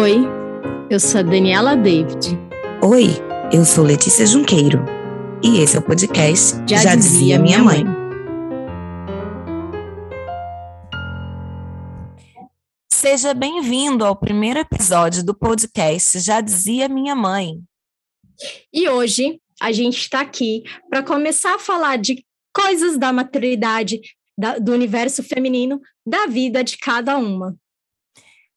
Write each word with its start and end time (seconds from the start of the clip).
Oi, 0.00 0.18
eu 0.88 1.00
sou 1.00 1.18
a 1.18 1.22
Daniela 1.24 1.76
David. 1.76 2.28
Oi, 2.84 3.08
eu 3.52 3.64
sou 3.64 3.82
Letícia 3.82 4.24
Junqueiro. 4.24 4.78
E 5.42 5.58
esse 5.58 5.76
é 5.76 5.80
o 5.80 5.82
podcast 5.82 6.56
Já, 6.68 6.76
Já 6.76 6.94
Dizia 6.94 7.36
Minha 7.36 7.58
Mãe. 7.58 7.82
Seja 12.92 13.34
bem-vindo 13.34 14.04
ao 14.04 14.14
primeiro 14.14 14.60
episódio 14.60 15.24
do 15.24 15.34
podcast 15.34 16.20
Já 16.20 16.40
Dizia 16.40 16.88
Minha 16.88 17.16
Mãe. 17.16 17.60
E 18.72 18.88
hoje 18.88 19.40
a 19.60 19.72
gente 19.72 19.98
está 19.98 20.20
aqui 20.20 20.62
para 20.88 21.02
começar 21.02 21.56
a 21.56 21.58
falar 21.58 21.96
de 21.96 22.24
coisas 22.54 22.96
da 22.96 23.12
maternidade, 23.12 24.00
da, 24.38 24.60
do 24.60 24.72
universo 24.72 25.24
feminino, 25.24 25.80
da 26.06 26.26
vida 26.26 26.62
de 26.62 26.78
cada 26.78 27.18
uma. 27.18 27.56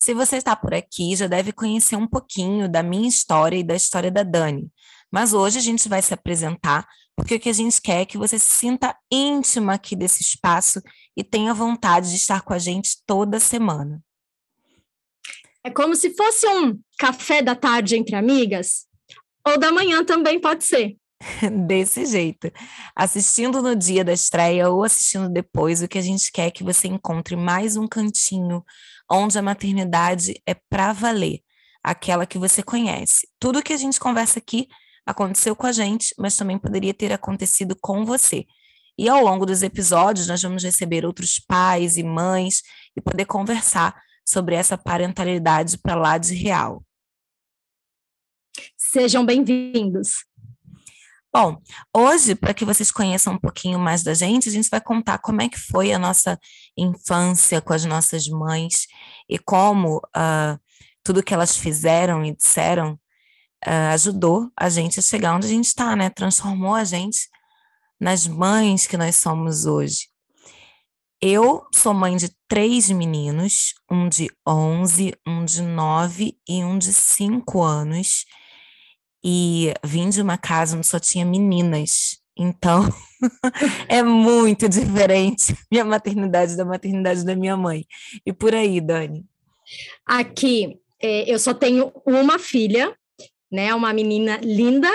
Se 0.03 0.15
você 0.15 0.37
está 0.37 0.55
por 0.55 0.73
aqui, 0.73 1.15
já 1.15 1.27
deve 1.27 1.51
conhecer 1.51 1.95
um 1.95 2.07
pouquinho 2.07 2.67
da 2.67 2.81
minha 2.81 3.07
história 3.07 3.55
e 3.55 3.63
da 3.63 3.75
história 3.75 4.09
da 4.09 4.23
Dani. 4.23 4.67
Mas 5.11 5.31
hoje 5.31 5.59
a 5.59 5.61
gente 5.61 5.87
vai 5.87 6.01
se 6.01 6.11
apresentar, 6.11 6.87
porque 7.15 7.35
o 7.35 7.39
que 7.39 7.49
a 7.49 7.53
gente 7.53 7.79
quer 7.79 8.01
é 8.01 8.05
que 8.05 8.17
você 8.17 8.39
se 8.39 8.49
sinta 8.49 8.97
íntima 9.11 9.75
aqui 9.75 9.95
desse 9.95 10.23
espaço 10.23 10.81
e 11.15 11.23
tenha 11.23 11.53
vontade 11.53 12.09
de 12.09 12.15
estar 12.15 12.41
com 12.41 12.51
a 12.51 12.57
gente 12.57 12.97
toda 13.05 13.39
semana. 13.39 14.01
É 15.63 15.69
como 15.69 15.95
se 15.95 16.15
fosse 16.15 16.47
um 16.47 16.79
café 16.97 17.43
da 17.43 17.53
tarde 17.53 17.95
entre 17.95 18.15
amigas, 18.15 18.87
ou 19.47 19.59
da 19.59 19.71
manhã 19.71 20.03
também 20.03 20.41
pode 20.41 20.65
ser. 20.65 20.97
Desse 21.67 22.07
jeito. 22.07 22.51
Assistindo 22.95 23.61
no 23.61 23.75
dia 23.75 24.03
da 24.03 24.13
estreia 24.13 24.67
ou 24.69 24.83
assistindo 24.83 25.29
depois, 25.29 25.83
o 25.83 25.87
que 25.87 25.99
a 25.99 26.01
gente 26.01 26.31
quer 26.31 26.47
é 26.47 26.51
que 26.51 26.63
você 26.63 26.87
encontre 26.87 27.35
mais 27.35 27.77
um 27.77 27.87
cantinho 27.87 28.63
onde 29.11 29.37
a 29.37 29.41
maternidade 29.41 30.41
é 30.45 30.53
para 30.53 30.93
valer, 30.93 31.41
aquela 31.83 32.25
que 32.25 32.37
você 32.37 32.63
conhece. 32.63 33.27
Tudo 33.39 33.61
que 33.61 33.73
a 33.73 33.77
gente 33.77 33.99
conversa 33.99 34.39
aqui 34.39 34.67
aconteceu 35.05 35.55
com 35.55 35.67
a 35.67 35.71
gente, 35.71 36.13
mas 36.17 36.37
também 36.37 36.57
poderia 36.57 36.93
ter 36.93 37.11
acontecido 37.11 37.75
com 37.79 38.05
você. 38.05 38.45
E 38.97 39.09
ao 39.09 39.23
longo 39.23 39.45
dos 39.45 39.63
episódios, 39.63 40.27
nós 40.27 40.41
vamos 40.41 40.63
receber 40.63 41.05
outros 41.05 41.39
pais 41.39 41.97
e 41.97 42.03
mães 42.03 42.61
e 42.95 43.01
poder 43.01 43.25
conversar 43.25 43.99
sobre 44.25 44.55
essa 44.55 44.77
parentalidade 44.77 45.77
para 45.77 45.95
lá 45.95 46.17
de 46.17 46.35
real. 46.35 46.83
Sejam 48.77 49.25
bem-vindos. 49.25 50.25
Bom, 51.33 51.61
hoje, 51.95 52.35
para 52.35 52.53
que 52.53 52.65
vocês 52.65 52.91
conheçam 52.91 53.35
um 53.35 53.39
pouquinho 53.39 53.79
mais 53.79 54.03
da 54.03 54.13
gente, 54.13 54.49
a 54.49 54.51
gente 54.51 54.69
vai 54.69 54.81
contar 54.81 55.17
como 55.17 55.41
é 55.41 55.47
que 55.47 55.57
foi 55.57 55.93
a 55.93 55.99
nossa 55.99 56.37
infância 56.77 57.61
com 57.61 57.71
as 57.71 57.85
nossas 57.85 58.27
mães 58.27 58.85
e 59.29 59.39
como 59.39 59.99
uh, 59.99 60.59
tudo 61.01 61.23
que 61.23 61.33
elas 61.33 61.55
fizeram 61.55 62.25
e 62.25 62.35
disseram 62.35 62.99
uh, 63.65 63.93
ajudou 63.93 64.51
a 64.57 64.67
gente 64.67 64.99
a 64.99 65.01
chegar 65.01 65.33
onde 65.33 65.47
a 65.47 65.49
gente 65.49 65.67
está, 65.67 65.95
né? 65.95 66.09
Transformou 66.09 66.75
a 66.75 66.83
gente 66.83 67.29
nas 67.97 68.27
mães 68.27 68.85
que 68.85 68.97
nós 68.97 69.15
somos 69.15 69.65
hoje. 69.65 70.09
Eu 71.21 71.65
sou 71.73 71.93
mãe 71.93 72.17
de 72.17 72.35
três 72.45 72.89
meninos, 72.89 73.73
um 73.89 74.09
de 74.09 74.29
11, 74.45 75.13
um 75.25 75.45
de 75.45 75.61
9 75.61 76.37
e 76.45 76.61
um 76.61 76.77
de 76.77 76.91
5 76.91 77.61
anos 77.61 78.25
e 79.23 79.73
vim 79.83 80.09
de 80.09 80.21
uma 80.21 80.37
casa 80.37 80.77
onde 80.77 80.87
só 80.87 80.99
tinha 80.99 81.25
meninas. 81.25 82.21
Então, 82.37 82.89
é 83.87 84.01
muito 84.01 84.67
diferente 84.67 85.55
minha 85.71 85.85
maternidade 85.85 86.55
da 86.55 86.65
maternidade 86.65 87.23
da 87.25 87.35
minha 87.35 87.55
mãe. 87.55 87.85
E 88.25 88.33
por 88.33 88.55
aí, 88.55 88.79
Dani? 88.81 89.25
Aqui, 90.05 90.79
é, 91.01 91.31
eu 91.31 91.37
só 91.39 91.53
tenho 91.53 91.91
uma 92.05 92.39
filha, 92.39 92.95
né? 93.51 93.73
Uma 93.75 93.93
menina 93.93 94.39
linda. 94.41 94.89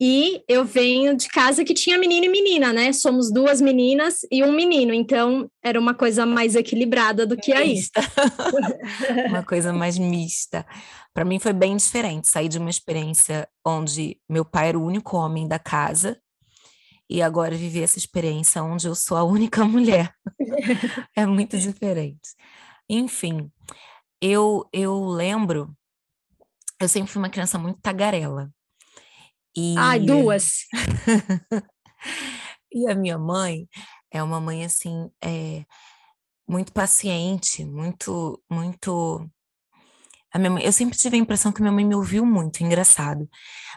E 0.00 0.42
eu 0.46 0.64
venho 0.64 1.16
de 1.16 1.26
casa 1.28 1.64
que 1.64 1.72
tinha 1.72 1.98
menino 1.98 2.26
e 2.26 2.28
menina, 2.28 2.70
né? 2.72 2.92
Somos 2.92 3.32
duas 3.32 3.62
meninas 3.62 4.26
e 4.30 4.44
um 4.44 4.52
menino, 4.52 4.92
então 4.92 5.50
era 5.64 5.80
uma 5.80 5.94
coisa 5.94 6.26
mais 6.26 6.54
equilibrada 6.54 7.26
do 7.26 7.36
que 7.36 7.50
aí. 7.52 7.80
uma 9.30 9.42
coisa 9.42 9.72
mais 9.72 9.98
mista. 9.98 10.66
Para 11.14 11.24
mim 11.24 11.38
foi 11.38 11.54
bem 11.54 11.76
diferente. 11.76 12.28
Sair 12.28 12.48
de 12.48 12.58
uma 12.58 12.68
experiência 12.68 13.48
onde 13.64 14.20
meu 14.28 14.44
pai 14.44 14.68
era 14.68 14.78
o 14.78 14.84
único 14.84 15.16
homem 15.16 15.48
da 15.48 15.58
casa 15.58 16.20
e 17.08 17.22
agora 17.22 17.56
viver 17.56 17.82
essa 17.82 17.98
experiência 17.98 18.62
onde 18.62 18.86
eu 18.86 18.94
sou 18.94 19.16
a 19.16 19.24
única 19.24 19.64
mulher. 19.66 20.12
é 21.16 21.24
muito 21.24 21.56
diferente. 21.56 22.34
Enfim, 22.86 23.50
eu 24.20 24.68
eu 24.72 25.06
lembro, 25.06 25.74
eu 26.78 26.88
sempre 26.88 27.10
fui 27.10 27.22
uma 27.22 27.30
criança 27.30 27.58
muito 27.58 27.80
tagarela. 27.80 28.50
E... 29.56 29.74
Ai, 29.78 30.00
duas. 30.00 30.64
e 32.72 32.88
a 32.88 32.94
minha 32.94 33.18
mãe 33.18 33.68
é 34.10 34.22
uma 34.22 34.40
mãe 34.40 34.64
assim, 34.64 35.10
é, 35.22 35.64
muito 36.48 36.72
paciente, 36.72 37.64
muito, 37.64 38.42
muito 38.50 39.30
a 40.36 40.38
minha 40.38 40.50
mãe, 40.50 40.64
eu 40.64 40.72
sempre 40.72 40.98
tive 40.98 41.16
a 41.16 41.20
impressão 41.20 41.50
que 41.50 41.62
minha 41.62 41.72
mãe 41.72 41.82
me 41.82 41.94
ouviu 41.94 42.26
muito, 42.26 42.62
engraçado. 42.62 43.26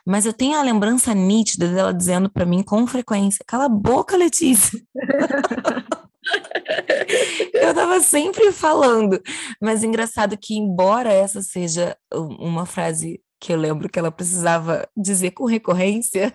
Mas 0.06 0.26
eu 0.26 0.34
tenho 0.34 0.58
a 0.58 0.62
lembrança 0.62 1.14
nítida 1.14 1.70
dela 1.70 1.94
dizendo 1.94 2.30
para 2.30 2.46
mim 2.46 2.62
com 2.62 2.86
frequência: 2.86 3.46
cala 3.48 3.66
a 3.66 3.70
boca, 3.70 4.18
Letícia. 4.18 4.78
eu 7.54 7.70
estava 7.70 8.02
sempre 8.02 8.52
falando. 8.52 9.22
Mas 9.62 9.84
engraçado 9.84 10.38
que, 10.38 10.58
embora 10.58 11.14
essa 11.14 11.42
seja 11.42 11.96
uma 12.14 12.66
frase 12.66 13.22
que 13.40 13.54
eu 13.54 13.58
lembro 13.58 13.90
que 13.90 13.98
ela 13.98 14.12
precisava 14.12 14.88
dizer 14.96 15.32
com 15.32 15.46
recorrência, 15.46 16.34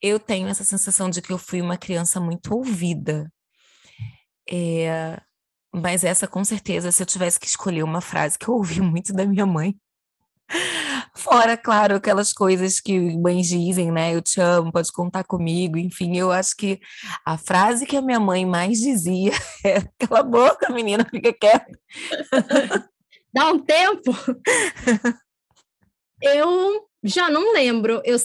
eu 0.00 0.18
tenho 0.18 0.48
essa 0.48 0.64
sensação 0.64 1.10
de 1.10 1.20
que 1.20 1.32
eu 1.32 1.38
fui 1.38 1.60
uma 1.60 1.76
criança 1.76 2.20
muito 2.20 2.54
ouvida. 2.54 3.30
É, 4.48 5.20
mas 5.74 6.04
essa, 6.04 6.26
com 6.26 6.44
certeza, 6.44 6.92
se 6.92 7.02
eu 7.02 7.06
tivesse 7.06 7.38
que 7.38 7.46
escolher 7.46 7.82
uma 7.82 8.00
frase 8.00 8.38
que 8.38 8.48
eu 8.48 8.54
ouvi 8.54 8.80
muito 8.80 9.12
da 9.12 9.26
minha 9.26 9.44
mãe, 9.44 9.76
fora, 11.16 11.56
claro, 11.56 11.96
aquelas 11.96 12.32
coisas 12.32 12.80
que 12.80 12.98
mães 13.18 13.46
dizem, 13.48 13.90
né? 13.90 14.14
Eu 14.14 14.22
te 14.22 14.40
amo, 14.40 14.72
pode 14.72 14.92
contar 14.92 15.24
comigo, 15.24 15.76
enfim, 15.76 16.16
eu 16.16 16.30
acho 16.30 16.56
que 16.56 16.80
a 17.24 17.36
frase 17.36 17.86
que 17.86 17.96
a 17.96 18.02
minha 18.02 18.20
mãe 18.20 18.46
mais 18.46 18.78
dizia 18.78 19.32
é: 19.64 19.80
cala 19.98 20.20
a 20.20 20.22
boca, 20.22 20.72
menina, 20.72 21.04
fica 21.04 21.32
quieta. 21.32 21.78
Dá 23.34 23.48
um 23.50 23.58
tempo. 23.58 24.12
Eu 26.22 26.88
já 27.06 27.30
não 27.30 27.52
lembro. 27.52 28.00
Eu, 28.04 28.16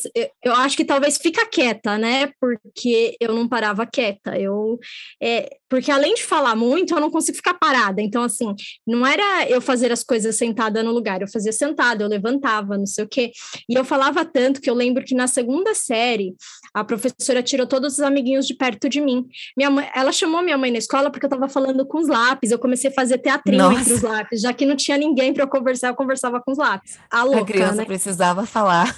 eu 0.43 0.53
acho 0.53 0.75
que 0.75 0.85
talvez 0.85 1.17
fica 1.17 1.45
quieta, 1.45 1.97
né? 1.97 2.31
Porque 2.39 3.15
eu 3.19 3.33
não 3.33 3.47
parava 3.47 3.85
quieta. 3.85 4.37
Eu, 4.37 4.79
é, 5.21 5.57
porque 5.69 5.89
além 5.89 6.15
de 6.15 6.23
falar 6.23 6.55
muito, 6.55 6.93
eu 6.93 6.99
não 6.99 7.09
consigo 7.09 7.37
ficar 7.37 7.53
parada. 7.53 8.01
Então, 8.01 8.23
assim, 8.23 8.53
não 8.85 9.05
era 9.05 9.49
eu 9.49 9.61
fazer 9.61 9.91
as 9.91 10.03
coisas 10.03 10.35
sentada 10.35 10.83
no 10.83 10.91
lugar. 10.91 11.21
Eu 11.21 11.27
fazia 11.27 11.53
sentada, 11.53 12.03
eu 12.03 12.09
levantava, 12.09 12.77
não 12.77 12.85
sei 12.85 13.05
o 13.05 13.07
quê. 13.07 13.31
E 13.69 13.73
eu 13.73 13.85
falava 13.85 14.25
tanto 14.25 14.59
que 14.59 14.69
eu 14.69 14.73
lembro 14.73 15.03
que 15.03 15.15
na 15.15 15.27
segunda 15.27 15.73
série, 15.73 16.35
a 16.73 16.83
professora 16.83 17.41
tirou 17.41 17.65
todos 17.67 17.93
os 17.93 17.99
amiguinhos 17.99 18.45
de 18.45 18.53
perto 18.53 18.89
de 18.89 18.99
mim. 18.99 19.25
Minha 19.55 19.69
mãe, 19.69 19.89
ela 19.95 20.11
chamou 20.11 20.41
minha 20.41 20.57
mãe 20.57 20.71
na 20.71 20.77
escola 20.77 21.09
porque 21.09 21.25
eu 21.25 21.29
estava 21.29 21.47
falando 21.47 21.85
com 21.85 21.99
os 21.99 22.07
lápis. 22.07 22.51
Eu 22.51 22.59
comecei 22.59 22.89
a 22.89 22.93
fazer 22.93 23.19
teatrinho 23.19 23.63
Nossa. 23.63 23.81
entre 23.81 23.93
os 23.93 24.01
lápis. 24.01 24.41
Já 24.41 24.51
que 24.53 24.65
não 24.65 24.75
tinha 24.75 24.97
ninguém 24.97 25.33
para 25.33 25.43
eu 25.43 25.47
conversar, 25.47 25.89
eu 25.89 25.95
conversava 25.95 26.41
com 26.41 26.51
os 26.51 26.57
lápis. 26.57 26.97
A, 27.09 27.23
louca, 27.23 27.41
a 27.41 27.45
criança 27.45 27.75
né? 27.75 27.85
precisava 27.85 28.45
falar 28.45 28.70
falar. 28.71 28.95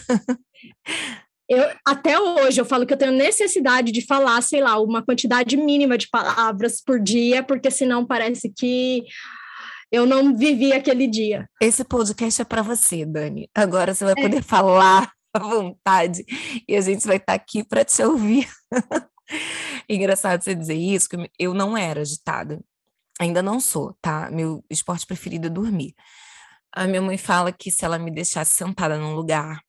Eu, 1.50 1.62
até 1.86 2.20
hoje 2.20 2.62
eu 2.62 2.66
falo 2.66 2.86
que 2.86 2.94
eu 2.94 2.98
tenho 2.98 3.12
necessidade 3.12 3.92
de 3.92 4.06
falar, 4.06 4.42
sei 4.42 4.62
lá, 4.62 4.80
uma 4.80 5.04
quantidade 5.04 5.58
mínima 5.58 5.98
de 5.98 6.08
palavras 6.10 6.82
por 6.82 7.00
dia, 7.00 7.44
porque 7.44 7.70
senão 7.70 8.06
parece 8.06 8.50
que 8.50 9.04
eu 9.92 10.06
não 10.06 10.36
vivi 10.36 10.72
aquele 10.72 11.06
dia. 11.06 11.48
Esse 11.62 11.84
podcast 11.84 12.42
é 12.42 12.46
para 12.46 12.62
você, 12.62 13.06
Dani. 13.06 13.50
Agora 13.54 13.94
você 13.94 14.06
vai 14.06 14.14
é. 14.18 14.22
poder 14.22 14.42
falar 14.42 15.12
à 15.34 15.40
vontade 15.40 16.24
e 16.68 16.76
a 16.76 16.82
gente 16.82 17.06
vai 17.06 17.18
estar 17.18 17.34
tá 17.34 17.34
aqui 17.34 17.64
para 17.64 17.84
te 17.84 18.02
ouvir. 18.02 18.48
Engraçado 19.90 20.42
você 20.42 20.56
dizer 20.56 20.76
isso, 20.76 21.10
que 21.10 21.30
eu 21.38 21.54
não 21.54 21.78
era 21.78 22.02
agitada. 22.02 22.60
Ainda 23.20 23.44
não 23.44 23.60
sou, 23.60 23.96
tá? 24.02 24.30
Meu 24.32 24.64
esporte 24.70 25.06
preferido 25.06 25.48
é 25.48 25.50
dormir. 25.50 25.94
A 26.76 26.88
minha 26.88 27.02
mãe 27.02 27.18
fala 27.18 27.52
que 27.52 27.70
se 27.70 27.86
ela 27.86 28.00
me 28.00 28.10
deixasse 28.10 28.56
sentada 28.56 28.98
num 28.98 29.14
lugar 29.14 29.62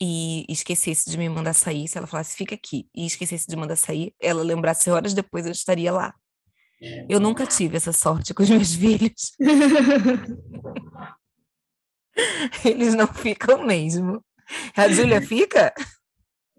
e 0.00 0.44
esquecesse 0.48 1.08
de 1.08 1.16
me 1.16 1.28
mandar 1.28 1.52
sair, 1.52 1.86
se 1.86 1.96
ela 1.96 2.08
falasse 2.08 2.36
fica 2.36 2.56
aqui 2.56 2.88
e 2.94 3.06
esquecesse 3.06 3.46
de 3.46 3.54
mandar 3.54 3.76
sair, 3.76 4.12
ela 4.20 4.42
lembrasse 4.42 4.90
horas 4.90 5.14
depois 5.14 5.46
eu 5.46 5.52
estaria 5.52 5.92
lá. 5.92 6.12
Eu 7.08 7.20
nunca 7.20 7.46
tive 7.46 7.76
essa 7.76 7.92
sorte 7.92 8.34
com 8.34 8.42
os 8.42 8.50
meus 8.50 8.74
filhos. 8.82 9.32
Eles 12.64 12.94
não 12.94 13.06
ficam 13.06 13.64
mesmo. 13.64 14.22
A 14.76 14.88
Júlia 14.88 15.22
fica? 15.22 15.72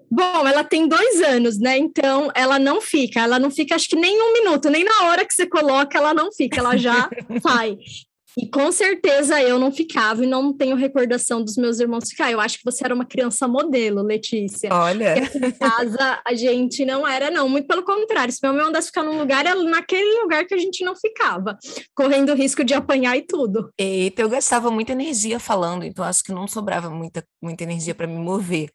Bom, 0.09 0.47
ela 0.47 0.63
tem 0.63 0.87
dois 0.87 1.21
anos, 1.21 1.59
né? 1.59 1.77
Então 1.77 2.31
ela 2.33 2.57
não 2.57 2.79
fica, 2.79 3.19
ela 3.19 3.37
não 3.37 3.51
fica, 3.51 3.75
acho 3.75 3.89
que 3.89 3.95
nem 3.95 4.21
um 4.21 4.33
minuto, 4.33 4.69
nem 4.69 4.83
na 4.83 5.03
hora 5.03 5.25
que 5.25 5.33
você 5.33 5.45
coloca, 5.45 5.97
ela 5.97 6.13
não 6.13 6.31
fica, 6.31 6.59
ela 6.59 6.77
já 6.77 7.09
sai. 7.41 7.77
E 8.37 8.47
com 8.47 8.71
certeza 8.71 9.41
eu 9.41 9.57
não 9.57 9.71
ficava 9.71 10.23
e 10.23 10.27
não 10.27 10.51
tenho 10.53 10.75
recordação 10.75 11.43
dos 11.43 11.55
meus 11.55 11.79
irmãos 11.79 12.09
ficar. 12.09 12.31
Eu 12.31 12.41
acho 12.41 12.57
que 12.57 12.65
você 12.65 12.83
era 12.83 12.93
uma 12.93 13.05
criança 13.05 13.47
modelo, 13.47 14.01
Letícia. 14.01 14.69
Olha. 14.73 15.15
em 15.35 15.51
casa 15.51 16.21
a 16.25 16.33
gente 16.33 16.85
não 16.85 17.07
era, 17.07 17.31
não. 17.31 17.47
Muito 17.47 17.67
pelo 17.67 17.83
contrário. 17.83 18.33
Se 18.33 18.39
meu 18.43 18.53
irmão 18.53 18.67
andasse 18.67 18.87
ficar 18.87 19.03
num 19.03 19.17
lugar, 19.17 19.45
era 19.45 19.55
naquele 19.63 20.21
lugar 20.21 20.45
que 20.45 20.53
a 20.53 20.57
gente 20.57 20.83
não 20.83 20.95
ficava, 20.95 21.57
correndo 21.95 22.31
o 22.31 22.35
risco 22.35 22.63
de 22.63 22.73
apanhar 22.73 23.17
e 23.17 23.21
tudo. 23.21 23.69
Eita, 23.77 24.21
eu 24.21 24.29
gastava 24.29 24.69
muita 24.69 24.91
energia 24.91 25.39
falando, 25.39 25.83
então 25.83 26.03
acho 26.03 26.23
que 26.23 26.31
não 26.31 26.47
sobrava 26.47 26.89
muita, 26.89 27.25
muita 27.41 27.63
energia 27.63 27.95
para 27.95 28.07
me 28.07 28.17
mover. 28.17 28.69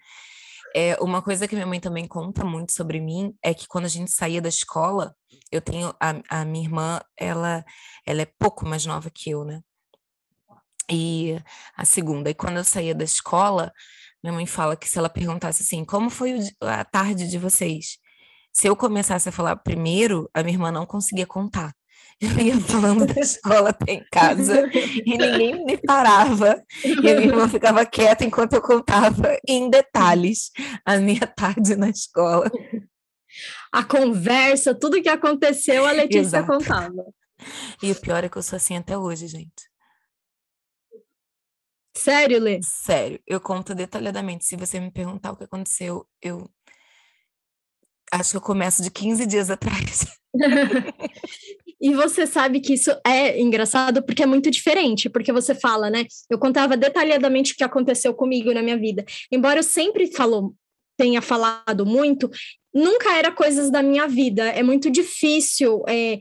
É, 0.75 0.97
uma 1.01 1.21
coisa 1.21 1.49
que 1.49 1.55
minha 1.55 1.67
mãe 1.67 1.81
também 1.81 2.07
conta 2.07 2.45
muito 2.45 2.73
sobre 2.73 3.01
mim 3.01 3.35
é 3.43 3.53
que 3.53 3.67
quando 3.67 3.87
a 3.87 3.89
gente 3.89 4.11
saía 4.11 4.41
da 4.41 4.49
escola, 4.49 5.15
eu 5.51 5.61
tenho 5.61 5.93
a, 6.01 6.41
a 6.41 6.45
minha 6.45 6.65
irmã, 6.65 7.01
ela, 7.17 7.65
ela 8.07 8.23
é 8.23 8.27
pouco 8.39 8.67
mais 8.67 8.87
nova 8.87 9.11
que 9.11 9.31
eu, 9.31 9.45
né? 9.45 9.61
E 10.91 11.41
a 11.77 11.85
segunda, 11.85 12.31
e 12.31 12.35
quando 12.35 12.59
eu 12.59 12.65
saía 12.65 12.95
da 12.95 13.05
escola, 13.05 13.73
minha 14.23 14.33
mãe 14.33 14.47
fala 14.47 14.77
que 14.77 14.89
se 14.89 14.99
ela 14.99 15.09
perguntasse 15.09 15.63
assim, 15.63 15.85
como 15.85 16.11
foi 16.11 16.39
a 16.61 16.85
tarde 16.85 17.29
de 17.29 17.39
vocês? 17.39 17.99
Se 18.53 18.67
eu 18.67 18.77
começasse 18.77 19.29
a 19.29 19.33
falar 19.33 19.57
primeiro, 19.57 20.29
a 20.35 20.43
minha 20.43 20.55
irmã 20.55 20.73
não 20.73 20.87
conseguia 20.87 21.27
contar. 21.27 21.73
Eu 22.21 22.29
ia 22.39 22.61
falando 22.61 23.07
da 23.07 23.19
escola 23.19 23.71
até 23.71 23.95
em 23.95 24.05
casa 24.13 24.69
e 24.75 25.17
ninguém 25.17 25.65
me 25.65 25.79
parava. 25.79 26.63
E 26.85 26.93
a 26.93 27.15
minha 27.15 27.29
irmã 27.29 27.49
ficava 27.49 27.87
quieta 27.87 28.25
enquanto 28.25 28.53
eu 28.53 28.63
contava 28.63 29.39
em 29.49 29.71
detalhes 29.71 30.51
a 30.85 30.99
minha 30.99 31.27
tarde 31.27 31.75
na 31.77 31.89
escola. 31.89 32.51
A 33.73 33.83
conversa, 33.83 34.75
tudo 34.75 35.01
que 35.01 35.09
aconteceu, 35.09 35.87
a 35.87 35.93
Letícia 35.93 36.39
Exato. 36.39 36.47
contava. 36.47 37.07
E 37.83 37.91
o 37.91 37.97
pior 37.97 38.23
é 38.23 38.29
que 38.29 38.37
eu 38.37 38.43
sou 38.43 38.59
assim 38.59 38.77
até 38.77 38.99
hoje, 38.99 39.27
gente. 39.27 39.71
Sério, 41.97 42.39
Lê? 42.39 42.61
Sério, 42.63 43.21
eu 43.27 43.41
conto 43.41 43.75
detalhadamente. 43.75 44.45
Se 44.45 44.57
você 44.57 44.79
me 44.79 44.91
perguntar 44.91 45.33
o 45.33 45.37
que 45.37 45.45
aconteceu, 45.45 46.07
eu 46.21 46.51
acho 48.13 48.33
que 48.33 48.37
eu 48.37 48.43
começo 48.43 48.83
de 48.83 48.91
15 48.91 49.27
dias 49.27 49.51
atrás. 49.51 50.07
E 51.81 51.95
você 51.95 52.27
sabe 52.27 52.61
que 52.61 52.75
isso 52.75 52.91
é 53.07 53.41
engraçado 53.41 54.03
porque 54.03 54.23
é 54.23 54.27
muito 54.27 54.51
diferente, 54.51 55.09
porque 55.09 55.33
você 55.33 55.55
fala, 55.55 55.89
né? 55.89 56.05
Eu 56.29 56.39
contava 56.39 56.77
detalhadamente 56.77 57.53
o 57.53 57.57
que 57.57 57.65
aconteceu 57.65 58.13
comigo 58.13 58.53
na 58.53 58.63
minha 58.63 58.79
vida. 58.79 59.05
Embora 59.33 59.61
eu 59.61 59.63
sempre 59.63 60.07
falou, 60.09 60.55
tenha 60.99 61.23
falado 61.23 61.87
muito, 61.87 62.31
nunca 62.75 63.17
era 63.17 63.33
coisas 63.33 63.71
da 63.71 63.83
minha 63.83 64.07
vida. 64.07 64.45
É 64.45 64.63
muito 64.63 64.91
difícil, 64.91 65.83
é, 65.89 66.19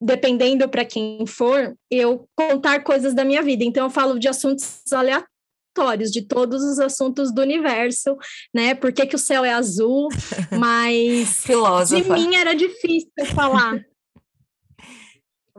dependendo 0.00 0.66
para 0.68 0.86
quem 0.86 1.26
for, 1.26 1.76
eu 1.90 2.26
contar 2.34 2.82
coisas 2.82 3.12
da 3.12 3.26
minha 3.26 3.42
vida. 3.42 3.64
Então 3.64 3.84
eu 3.84 3.90
falo 3.90 4.18
de 4.18 4.26
assuntos 4.26 4.82
aleatórios 4.90 6.10
de 6.10 6.22
todos 6.22 6.62
os 6.62 6.78
assuntos 6.78 7.32
do 7.32 7.42
universo, 7.42 8.16
né? 8.54 8.74
Por 8.74 8.90
que, 8.90 9.06
que 9.06 9.16
o 9.16 9.18
céu 9.18 9.44
é 9.44 9.52
azul, 9.52 10.08
mas 10.58 11.44
Filósofa. 11.44 12.02
de 12.02 12.10
mim 12.10 12.34
era 12.34 12.54
difícil 12.54 13.12
falar. 13.34 13.84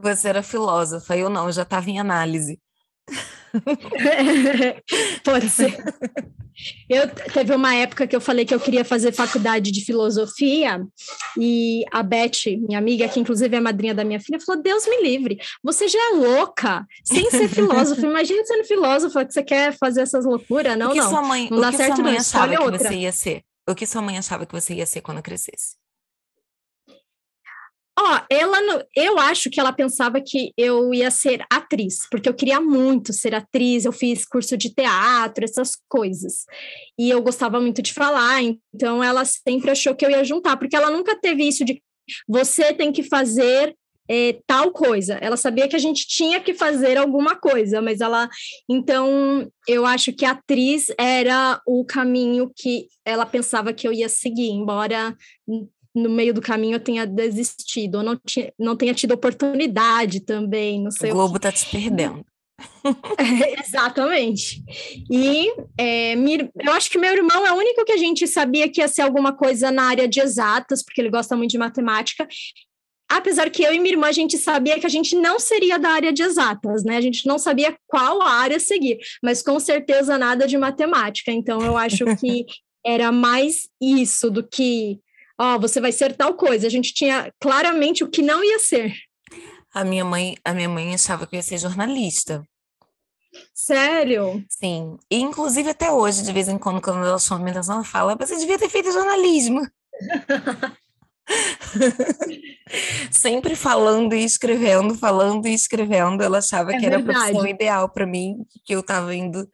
Você 0.01 0.29
era 0.29 0.43
filósofa, 0.43 1.15
eu 1.17 1.29
não, 1.29 1.45
eu 1.47 1.51
já 1.51 1.63
estava 1.63 1.89
em 1.89 1.99
análise. 1.99 2.59
Pode 5.23 5.49
ser. 5.49 5.75
Eu 6.89 7.07
teve 7.07 7.55
uma 7.55 7.73
época 7.73 8.05
que 8.05 8.15
eu 8.15 8.21
falei 8.21 8.45
que 8.45 8.53
eu 8.53 8.59
queria 8.59 8.83
fazer 8.83 9.13
faculdade 9.13 9.71
de 9.71 9.83
filosofia 9.83 10.85
e 11.37 11.83
a 11.91 12.03
Beth, 12.03 12.57
minha 12.67 12.77
amiga, 12.77 13.07
que 13.07 13.19
inclusive 13.19 13.55
é 13.55 13.59
madrinha 13.59 13.95
da 13.95 14.03
minha 14.03 14.19
filha, 14.19 14.39
falou: 14.39 14.61
"Deus 14.61 14.85
me 14.87 15.01
livre, 15.01 15.39
você 15.63 15.87
já 15.87 15.99
é 16.11 16.15
louca, 16.15 16.85
sem 17.03 17.29
ser 17.31 17.47
filósofa. 17.49 18.05
Imagina 18.05 18.43
sendo 18.45 18.65
filósofa 18.65 19.25
que 19.25 19.33
você 19.33 19.43
quer 19.43 19.75
fazer 19.77 20.01
essas 20.01 20.25
loucuras, 20.25 20.77
não, 20.77 20.89
o 20.89 20.93
que 20.93 20.99
não. 20.99 21.09
Sua 21.09 21.21
mãe, 21.21 21.47
não 21.49 21.61
dá 21.61 21.71
certo 21.71 21.95
sua 21.95 22.03
mãe 22.03 22.13
não, 22.13 22.19
achava 22.19 22.55
que 22.55 22.61
outra. 22.61 22.89
você 22.89 22.95
ia 22.95 23.11
ser? 23.11 23.41
O 23.67 23.75
que 23.75 23.85
sua 23.85 24.01
mãe 24.01 24.17
achava 24.17 24.45
que 24.45 24.53
você 24.53 24.73
ia 24.73 24.85
ser 24.85 25.01
quando 25.01 25.21
crescesse? 25.21 25.75
Ó, 28.01 28.21
ela, 28.29 28.85
eu 28.95 29.19
acho 29.19 29.49
que 29.49 29.59
ela 29.59 29.73
pensava 29.73 30.21
que 30.21 30.53
eu 30.55 30.93
ia 30.93 31.11
ser 31.11 31.43
atriz, 31.51 32.07
porque 32.09 32.29
eu 32.29 32.33
queria 32.33 32.61
muito 32.61 33.11
ser 33.11 33.35
atriz, 33.35 33.83
eu 33.83 33.91
fiz 33.91 34.25
curso 34.25 34.55
de 34.55 34.73
teatro, 34.73 35.43
essas 35.43 35.71
coisas. 35.89 36.45
E 36.97 37.09
eu 37.09 37.21
gostava 37.21 37.59
muito 37.59 37.81
de 37.81 37.93
falar, 37.93 38.41
então 38.41 39.03
ela 39.03 39.25
sempre 39.25 39.71
achou 39.71 39.93
que 39.93 40.05
eu 40.05 40.09
ia 40.09 40.23
juntar, 40.23 40.55
porque 40.55 40.77
ela 40.77 40.89
nunca 40.89 41.13
teve 41.19 41.45
isso 41.45 41.65
de 41.65 41.81
você 42.25 42.73
tem 42.73 42.93
que 42.93 43.03
fazer 43.03 43.75
é, 44.09 44.39
tal 44.47 44.71
coisa. 44.71 45.15
Ela 45.15 45.35
sabia 45.35 45.67
que 45.67 45.75
a 45.75 45.79
gente 45.79 46.07
tinha 46.07 46.39
que 46.39 46.53
fazer 46.53 46.97
alguma 46.97 47.35
coisa, 47.35 47.81
mas 47.81 47.99
ela. 47.99 48.29
Então, 48.67 49.51
eu 49.67 49.85
acho 49.85 50.13
que 50.13 50.25
atriz 50.25 50.87
era 50.97 51.61
o 51.67 51.83
caminho 51.83 52.49
que 52.55 52.87
ela 53.05 53.25
pensava 53.25 53.73
que 53.73 53.85
eu 53.85 53.91
ia 53.91 54.07
seguir, 54.07 54.49
embora 54.49 55.15
no 55.95 56.09
meio 56.09 56.33
do 56.33 56.41
caminho 56.41 56.75
eu 56.75 56.79
tenha 56.79 57.05
desistido, 57.05 57.95
ou 57.95 58.03
não, 58.03 58.19
tinha, 58.25 58.53
não 58.57 58.75
tenha 58.75 58.93
tido 58.93 59.13
oportunidade 59.13 60.21
também, 60.21 60.81
não 60.81 60.91
sei. 60.91 61.11
O 61.11 61.15
Globo 61.15 61.37
está 61.37 61.51
te 61.51 61.65
perdendo. 61.69 62.25
É, 63.17 63.59
exatamente. 63.63 64.63
E 65.09 65.51
é, 65.77 66.13
eu 66.13 66.73
acho 66.73 66.89
que 66.89 66.97
meu 66.97 67.13
irmão 67.13 67.45
é 67.45 67.51
o 67.51 67.57
único 67.57 67.83
que 67.85 67.91
a 67.91 67.97
gente 67.97 68.27
sabia 68.27 68.69
que 68.69 68.81
ia 68.81 68.87
ser 68.87 69.01
alguma 69.01 69.33
coisa 69.33 69.71
na 69.71 69.83
área 69.83 70.07
de 70.07 70.19
exatas, 70.19 70.83
porque 70.83 71.01
ele 71.01 71.09
gosta 71.09 71.35
muito 71.35 71.51
de 71.51 71.57
matemática. 71.57 72.27
Apesar 73.09 73.49
que 73.49 73.63
eu 73.63 73.73
e 73.73 73.79
minha 73.79 73.93
irmã 73.93 74.07
a 74.07 74.11
gente 74.11 74.37
sabia 74.37 74.79
que 74.79 74.85
a 74.85 74.89
gente 74.89 75.15
não 75.15 75.39
seria 75.39 75.79
da 75.79 75.89
área 75.89 76.13
de 76.13 76.21
exatas, 76.21 76.83
né? 76.83 76.95
A 76.95 77.01
gente 77.01 77.25
não 77.25 77.39
sabia 77.39 77.75
qual 77.87 78.21
área 78.21 78.59
seguir, 78.59 78.99
mas 79.23 79.41
com 79.41 79.59
certeza 79.59 80.17
nada 80.17 80.47
de 80.47 80.57
matemática. 80.57 81.31
Então 81.31 81.59
eu 81.61 81.75
acho 81.75 82.05
que 82.17 82.45
era 82.85 83.11
mais 83.11 83.67
isso 83.81 84.29
do 84.29 84.47
que 84.47 84.99
ó, 85.39 85.55
oh, 85.55 85.59
você 85.59 85.79
vai 85.79 85.91
ser 85.91 86.15
tal 86.15 86.33
coisa. 86.33 86.67
A 86.67 86.69
gente 86.69 86.93
tinha 86.93 87.31
claramente 87.39 88.03
o 88.03 88.09
que 88.09 88.21
não 88.21 88.43
ia 88.43 88.59
ser. 88.59 88.93
A 89.73 89.83
minha 89.83 90.03
mãe, 90.03 90.35
a 90.43 90.53
minha 90.53 90.67
mãe 90.67 90.93
achava 90.93 91.25
que 91.25 91.35
eu 91.35 91.37
ia 91.37 91.43
ser 91.43 91.57
jornalista. 91.57 92.43
Sério? 93.53 94.43
Sim. 94.49 94.97
E, 95.09 95.21
inclusive, 95.21 95.69
até 95.69 95.91
hoje, 95.91 96.23
de 96.23 96.33
vez 96.33 96.47
em 96.47 96.57
quando, 96.57 96.81
quando 96.81 97.05
ela 97.05 97.19
chama 97.19 97.47
a 97.47 97.51
atenção, 97.51 97.75
ela 97.75 97.83
fala: 97.83 98.15
você 98.15 98.35
devia 98.37 98.57
ter 98.57 98.69
feito 98.69 98.91
jornalismo. 98.91 99.61
Sempre 103.11 103.55
falando 103.55 104.15
e 104.15 104.23
escrevendo, 104.23 104.95
falando 104.95 105.47
e 105.47 105.53
escrevendo. 105.53 106.23
Ela 106.23 106.39
achava 106.39 106.71
é 106.73 106.79
que 106.79 106.85
era 106.85 106.97
a 106.97 107.03
profissão 107.03 107.45
ideal 107.47 107.87
para 107.89 108.05
mim, 108.05 108.37
que 108.65 108.73
eu 108.73 108.79
estava 108.79 109.13
indo 109.13 109.47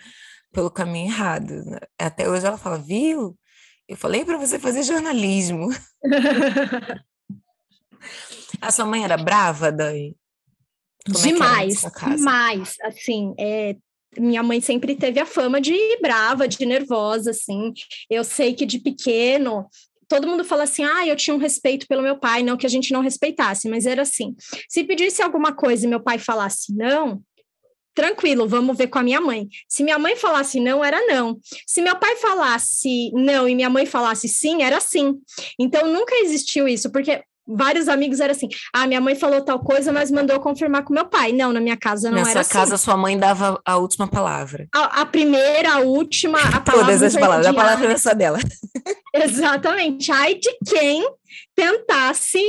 pelo 0.53 0.71
caminho 0.71 1.07
errado. 1.07 1.65
Né? 1.65 1.79
Até 1.99 2.29
hoje 2.29 2.45
ela 2.45 2.57
fala: 2.57 2.77
viu? 2.77 3.37
Eu 3.87 3.97
falei 3.97 4.25
para 4.25 4.37
você 4.37 4.57
fazer 4.57 4.83
jornalismo. 4.83 5.69
a 8.61 8.71
sua 8.71 8.85
mãe 8.85 9.03
era 9.03 9.17
brava, 9.17 9.71
Dani? 9.71 10.15
Como 11.05 11.19
é 11.19 11.21
demais, 11.21 11.83
é 11.83 12.15
demais. 12.15 12.75
Assim, 12.81 13.35
é, 13.39 13.75
minha 14.17 14.41
mãe 14.41 14.59
sempre 14.59 14.95
teve 14.95 15.19
a 15.19 15.25
fama 15.25 15.61
de 15.61 15.75
brava, 16.01 16.47
de 16.47 16.65
nervosa, 16.65 17.29
assim. 17.31 17.73
Eu 18.09 18.23
sei 18.23 18.53
que 18.53 18.65
de 18.65 18.79
pequeno 18.79 19.67
todo 20.07 20.27
mundo 20.27 20.43
fala 20.43 20.63
assim: 20.63 20.83
ah, 20.83 21.05
eu 21.05 21.15
tinha 21.15 21.35
um 21.35 21.39
respeito 21.39 21.87
pelo 21.87 22.01
meu 22.01 22.17
pai, 22.17 22.43
não 22.43 22.57
que 22.57 22.65
a 22.65 22.69
gente 22.69 22.91
não 22.91 23.01
respeitasse, 23.01 23.69
mas 23.69 23.85
era 23.85 24.01
assim: 24.01 24.35
se 24.69 24.83
pedisse 24.83 25.21
alguma 25.21 25.53
coisa 25.53 25.85
e 25.85 25.89
meu 25.89 25.99
pai 25.99 26.17
falasse 26.17 26.73
não, 26.75 27.21
tranquilo, 27.95 28.47
vamos 28.47 28.77
ver 28.77 28.87
com 28.87 28.99
a 28.99 29.03
minha 29.03 29.21
mãe. 29.21 29.47
Se 29.67 29.83
minha 29.83 29.97
mãe 29.97 30.15
falasse 30.15 30.59
não, 30.59 30.83
era 30.83 30.99
não. 31.07 31.39
Se 31.65 31.81
meu 31.81 31.95
pai 31.95 32.15
falasse 32.17 33.11
não 33.13 33.47
e 33.47 33.55
minha 33.55 33.69
mãe 33.69 33.85
falasse 33.85 34.27
sim, 34.27 34.61
era 34.61 34.79
sim. 34.79 35.15
Então 35.57 35.87
nunca 35.87 36.13
existiu 36.15 36.67
isso, 36.67 36.91
porque 36.91 37.23
vários 37.47 37.87
amigos 37.87 38.19
eram 38.19 38.31
assim: 38.33 38.49
ah, 38.73 38.85
minha 38.87 38.99
mãe 38.99 39.15
falou 39.15 39.41
tal 39.41 39.59
coisa, 39.59 39.91
mas 39.91 40.11
mandou 40.11 40.39
confirmar 40.39 40.83
com 40.83 40.93
meu 40.93 41.05
pai. 41.05 41.31
Não, 41.31 41.53
na 41.53 41.59
minha 41.59 41.77
casa 41.77 42.09
não 42.09 42.17
Nessa 42.17 42.31
era 42.31 42.39
assim. 42.41 42.49
Na 42.49 42.53
sua 42.53 42.61
casa, 42.61 42.77
sua 42.77 42.97
mãe 42.97 43.17
dava 43.17 43.61
a 43.65 43.77
última 43.77 44.07
palavra. 44.07 44.67
A, 44.73 45.01
a 45.01 45.05
primeira, 45.05 45.73
a 45.73 45.79
última, 45.79 46.39
a 46.39 46.59
Todas 46.59 47.01
as 47.01 47.15
palavras, 47.15 47.47
a 47.47 47.53
palavra 47.53 47.85
era 47.85 47.97
só 47.97 48.13
dela. 48.13 48.39
Exatamente. 49.13 50.11
Ai 50.11 50.35
de 50.35 50.51
quem 50.67 51.07
tentasse 51.55 52.41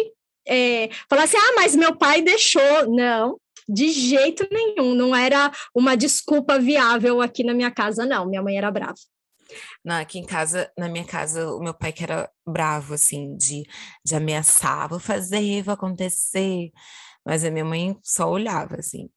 é, 0.46 0.88
falar 1.08 1.24
assim: 1.24 1.36
ah, 1.36 1.52
mas 1.56 1.76
meu 1.76 1.94
pai 1.96 2.22
deixou. 2.22 2.88
Não, 2.88 3.38
de 3.68 3.90
jeito 3.90 4.46
nenhum, 4.50 4.94
não 4.94 5.14
era 5.14 5.50
uma 5.74 5.96
desculpa 5.96 6.58
viável 6.58 7.20
aqui 7.20 7.42
na 7.44 7.54
minha 7.54 7.70
casa, 7.70 8.06
não. 8.06 8.26
Minha 8.26 8.42
mãe 8.42 8.56
era 8.56 8.70
brava. 8.70 8.94
Não, 9.84 9.96
aqui 10.00 10.18
em 10.18 10.24
casa, 10.24 10.70
na 10.76 10.88
minha 10.88 11.04
casa, 11.04 11.52
o 11.52 11.60
meu 11.60 11.74
pai 11.74 11.92
que 11.92 12.02
era 12.02 12.28
bravo, 12.46 12.94
assim, 12.94 13.36
de, 13.36 13.62
de 14.04 14.14
ameaçar, 14.14 14.88
vou 14.88 14.98
fazer, 14.98 15.62
vou 15.62 15.74
acontecer. 15.74 16.70
Mas 17.24 17.44
a 17.44 17.50
minha 17.50 17.64
mãe 17.64 17.96
só 18.02 18.28
olhava, 18.30 18.76
assim. 18.76 19.08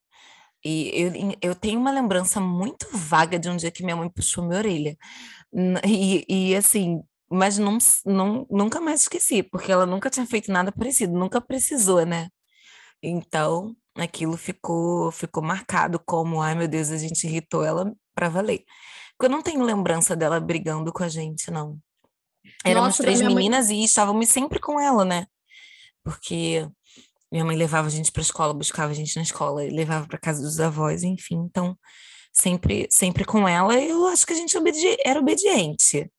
E 0.63 0.91
eu, 0.93 1.11
eu 1.41 1.55
tenho 1.55 1.79
uma 1.79 1.91
lembrança 1.91 2.39
muito 2.39 2.87
vaga 2.93 3.39
de 3.39 3.49
um 3.49 3.55
dia 3.55 3.71
que 3.71 3.83
minha 3.83 3.95
mãe 3.95 4.09
puxou 4.09 4.45
minha 4.45 4.59
orelha. 4.59 4.97
E, 5.85 6.25
e 6.27 6.55
assim, 6.55 7.01
mas 7.29 7.57
não, 7.57 7.77
não, 8.05 8.47
nunca 8.49 8.81
mais 8.81 9.01
esqueci, 9.01 9.43
porque 9.43 9.71
ela 9.71 9.85
nunca 9.85 10.09
tinha 10.09 10.25
feito 10.25 10.51
nada 10.51 10.71
parecido, 10.71 11.13
nunca 11.13 11.39
precisou, 11.41 12.05
né? 12.05 12.29
Então, 13.01 13.75
aquilo 13.95 14.37
ficou, 14.37 15.11
ficou 15.11 15.43
marcado 15.43 15.99
como, 16.05 16.41
ai 16.41 16.55
meu 16.55 16.67
Deus, 16.67 16.89
a 16.89 16.97
gente 16.97 17.25
irritou 17.25 17.63
ela 17.63 17.93
para 18.15 18.29
valer. 18.29 18.63
Porque 19.17 19.25
eu 19.25 19.29
não 19.29 19.41
tenho 19.41 19.63
lembrança 19.63 20.15
dela 20.15 20.39
brigando 20.39 20.93
com 20.93 21.03
a 21.03 21.09
gente, 21.09 21.51
não. 21.51 21.77
Éramos 22.63 22.89
Nossa, 22.89 23.03
três 23.03 23.21
meninas 23.21 23.67
mãe... 23.67 23.81
e 23.81 23.85
estávamos 23.85 24.29
sempre 24.29 24.59
com 24.59 24.79
ela, 24.79 25.03
né? 25.03 25.25
Porque 26.03 26.67
minha 27.31 27.45
mãe 27.45 27.55
levava 27.55 27.87
a 27.87 27.91
gente 27.91 28.11
para 28.11 28.21
a 28.21 28.23
escola, 28.23 28.53
buscava 28.53 28.91
a 28.91 28.95
gente 28.95 29.15
na 29.15 29.21
escola, 29.21 29.61
levava 29.63 30.07
para 30.07 30.17
casa 30.17 30.41
dos 30.41 30.59
avós, 30.59 31.03
enfim. 31.03 31.35
Então, 31.35 31.77
sempre, 32.33 32.87
sempre 32.89 33.25
com 33.25 33.47
ela, 33.47 33.75
eu 33.79 34.07
acho 34.07 34.25
que 34.25 34.33
a 34.33 34.35
gente 34.35 34.57
obedi 34.57 34.97
era 35.05 35.19
obediente. 35.19 36.09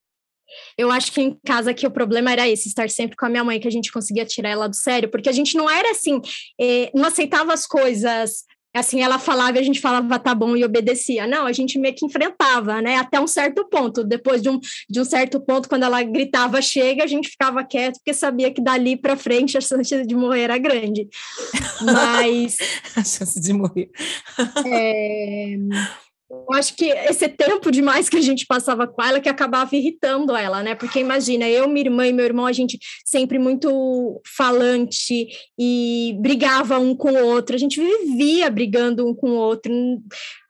Eu 0.77 0.91
acho 0.91 1.11
que 1.11 1.21
em 1.21 1.37
casa 1.45 1.73
que 1.73 1.85
o 1.85 1.91
problema 1.91 2.31
era 2.31 2.47
esse, 2.47 2.67
estar 2.67 2.89
sempre 2.89 3.15
com 3.15 3.25
a 3.25 3.29
minha 3.29 3.43
mãe, 3.43 3.59
que 3.59 3.67
a 3.67 3.71
gente 3.71 3.91
conseguia 3.91 4.25
tirar 4.25 4.49
ela 4.49 4.67
do 4.67 4.75
sério, 4.75 5.09
porque 5.09 5.29
a 5.29 5.33
gente 5.33 5.55
não 5.55 5.69
era 5.69 5.91
assim, 5.91 6.21
eh, 6.59 6.91
não 6.93 7.05
aceitava 7.05 7.53
as 7.53 7.65
coisas 7.65 8.45
assim, 8.73 9.01
ela 9.01 9.19
falava 9.19 9.57
e 9.57 9.59
a 9.59 9.63
gente 9.63 9.81
falava 9.81 10.17
tá 10.17 10.33
bom 10.33 10.55
e 10.55 10.63
obedecia. 10.63 11.27
Não, 11.27 11.45
a 11.45 11.51
gente 11.51 11.77
meio 11.77 11.93
que 11.93 12.05
enfrentava, 12.05 12.81
né? 12.81 12.95
Até 12.95 13.19
um 13.19 13.27
certo 13.27 13.67
ponto. 13.67 14.03
Depois 14.03 14.41
de 14.41 14.49
um, 14.49 14.59
de 14.89 14.99
um 14.99 15.05
certo 15.05 15.41
ponto, 15.41 15.67
quando 15.67 15.83
ela 15.83 16.01
gritava 16.03 16.61
chega, 16.61 17.03
a 17.03 17.07
gente 17.07 17.29
ficava 17.29 17.63
quieto, 17.63 17.95
porque 17.95 18.13
sabia 18.13 18.51
que 18.51 18.61
dali 18.61 18.95
para 18.95 19.17
frente 19.17 19.57
a 19.57 19.61
chance 19.61 20.05
de 20.05 20.15
morrer 20.15 20.41
era 20.41 20.57
grande. 20.57 21.07
Mas. 21.81 22.57
a 22.95 23.03
chance 23.03 23.39
de 23.39 23.53
morrer. 23.53 23.89
é... 24.65 25.57
Eu 26.31 26.53
acho 26.53 26.75
que 26.75 26.85
esse 26.85 27.27
tempo 27.27 27.69
demais 27.69 28.07
que 28.07 28.15
a 28.15 28.21
gente 28.21 28.45
passava 28.45 28.87
com 28.87 29.03
ela 29.03 29.19
que 29.19 29.27
acabava 29.27 29.75
irritando 29.75 30.33
ela, 30.33 30.63
né? 30.63 30.75
Porque 30.75 30.99
imagina, 30.99 31.47
eu, 31.47 31.67
minha 31.67 31.85
irmã 31.85 32.07
e 32.07 32.13
meu 32.13 32.23
irmão, 32.23 32.45
a 32.45 32.53
gente 32.53 32.79
sempre 33.05 33.37
muito 33.37 34.21
falante 34.25 35.27
e 35.59 36.15
brigava 36.21 36.79
um 36.79 36.95
com 36.95 37.11
o 37.11 37.25
outro, 37.25 37.55
a 37.55 37.59
gente 37.59 37.81
vivia 37.81 38.49
brigando 38.49 39.05
um 39.05 39.13
com 39.13 39.31
o 39.31 39.35
outro. 39.35 39.73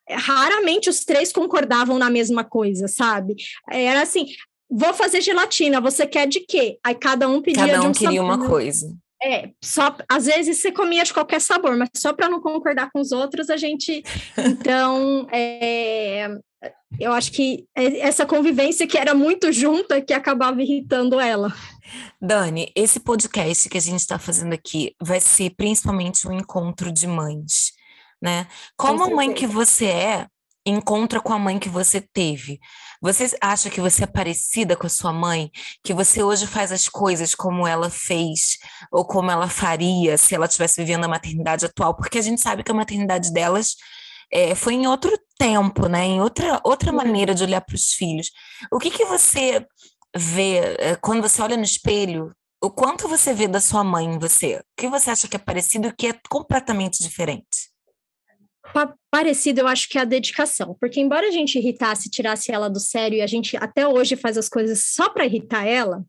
Raramente 0.09 0.89
os 0.89 1.03
três 1.03 1.31
concordavam 1.31 1.97
na 1.97 2.09
mesma 2.09 2.43
coisa, 2.43 2.87
sabe? 2.87 3.35
Era 3.69 4.03
assim, 4.03 4.27
vou 4.69 4.93
fazer 4.93 5.21
gelatina, 5.21 5.81
você 5.81 6.05
quer 6.05 6.27
de 6.27 6.41
quê? 6.41 6.77
Aí 6.83 6.93
cada 6.93 7.27
um 7.27 7.41
pedia 7.41 7.65
cada 7.65 7.81
um 7.81 7.91
queria 7.91 8.21
sabor. 8.21 8.37
uma 8.37 8.47
coisa. 8.47 8.95
É, 9.23 9.51
só 9.63 9.95
às 10.09 10.25
vezes 10.25 10.57
você 10.57 10.71
comia 10.71 11.03
de 11.03 11.13
qualquer 11.13 11.39
sabor, 11.39 11.77
mas 11.77 11.89
só 11.95 12.11
para 12.11 12.27
não 12.27 12.41
concordar 12.41 12.89
com 12.91 12.99
os 12.99 13.11
outros, 13.11 13.49
a 13.49 13.57
gente. 13.57 14.03
Então, 14.37 15.27
é, 15.31 16.27
eu 16.99 17.11
acho 17.13 17.31
que 17.31 17.65
é, 17.75 17.99
essa 17.99 18.25
convivência 18.25 18.87
que 18.87 18.97
era 18.97 19.13
muito 19.13 19.51
junta 19.51 20.01
que 20.01 20.13
acabava 20.13 20.61
irritando 20.61 21.19
ela. 21.19 21.53
Dani, 22.21 22.71
esse 22.75 22.99
podcast 22.99 23.69
que 23.69 23.77
a 23.77 23.81
gente 23.81 23.99
está 23.99 24.19
fazendo 24.19 24.53
aqui 24.53 24.95
vai 25.01 25.19
ser 25.19 25.51
principalmente 25.51 26.27
um 26.27 26.33
encontro 26.33 26.91
de 26.91 27.07
mães, 27.07 27.73
né? 28.21 28.47
Como 28.77 29.03
a 29.03 29.09
mãe 29.09 29.33
que 29.33 29.47
você 29.47 29.85
é, 29.85 30.27
encontra 30.65 31.19
com 31.19 31.33
a 31.33 31.39
mãe 31.39 31.57
que 31.59 31.69
você 31.69 32.01
teve. 32.01 32.59
Você 33.01 33.35
acha 33.41 33.69
que 33.69 33.81
você 33.81 34.03
é 34.03 34.07
parecida 34.07 34.75
com 34.75 34.85
a 34.85 34.89
sua 34.89 35.11
mãe? 35.11 35.49
Que 35.83 35.93
você 35.93 36.21
hoje 36.21 36.45
faz 36.45 36.71
as 36.71 36.87
coisas 36.87 37.33
como 37.33 37.65
ela 37.65 37.89
fez 37.89 38.57
ou 38.91 39.05
como 39.05 39.31
ela 39.31 39.49
faria 39.49 40.17
se 40.17 40.35
ela 40.35 40.45
estivesse 40.45 40.81
vivendo 40.81 41.05
a 41.05 41.07
maternidade 41.07 41.65
atual? 41.65 41.95
Porque 41.95 42.19
a 42.19 42.21
gente 42.21 42.41
sabe 42.41 42.63
que 42.63 42.71
a 42.71 42.75
maternidade 42.75 43.33
delas 43.33 43.75
é, 44.31 44.55
foi 44.55 44.75
em 44.75 44.87
outro 44.87 45.11
tempo, 45.37 45.87
né? 45.87 46.05
Em 46.05 46.21
outra, 46.21 46.61
outra 46.63 46.91
maneira 46.91 47.33
de 47.33 47.43
olhar 47.43 47.61
para 47.61 47.75
os 47.75 47.93
filhos. 47.93 48.31
O 48.71 48.79
que, 48.79 48.91
que 48.91 49.05
você 49.05 49.65
vê 50.15 50.75
é, 50.79 50.95
quando 50.95 51.21
você 51.21 51.41
olha 51.41 51.57
no 51.57 51.63
espelho? 51.63 52.31
O 52.63 52.69
quanto 52.69 53.07
você 53.07 53.33
vê 53.33 53.47
da 53.47 53.59
sua 53.59 53.83
mãe 53.83 54.05
em 54.05 54.19
você? 54.19 54.57
O 54.57 54.63
que 54.77 54.87
você 54.87 55.09
acha 55.09 55.27
que 55.27 55.35
é 55.35 55.39
parecido 55.39 55.87
e 55.87 55.89
o 55.89 55.95
que 55.95 56.07
é 56.07 56.19
completamente 56.29 57.01
diferente? 57.01 57.71
Pa 58.73 58.93
parecido, 59.09 59.59
eu 59.59 59.67
acho 59.67 59.89
que 59.89 59.97
é 59.97 60.01
a 60.01 60.05
dedicação, 60.05 60.77
porque 60.79 61.01
embora 61.01 61.27
a 61.27 61.31
gente 61.31 61.57
irritasse, 61.57 62.09
tirasse 62.09 62.51
ela 62.51 62.69
do 62.69 62.79
sério 62.79 63.17
e 63.17 63.21
a 63.21 63.27
gente 63.27 63.57
até 63.57 63.85
hoje 63.85 64.15
faz 64.15 64.37
as 64.37 64.47
coisas 64.47 64.85
só 64.85 65.09
para 65.09 65.25
irritar 65.25 65.67
ela, 65.67 66.05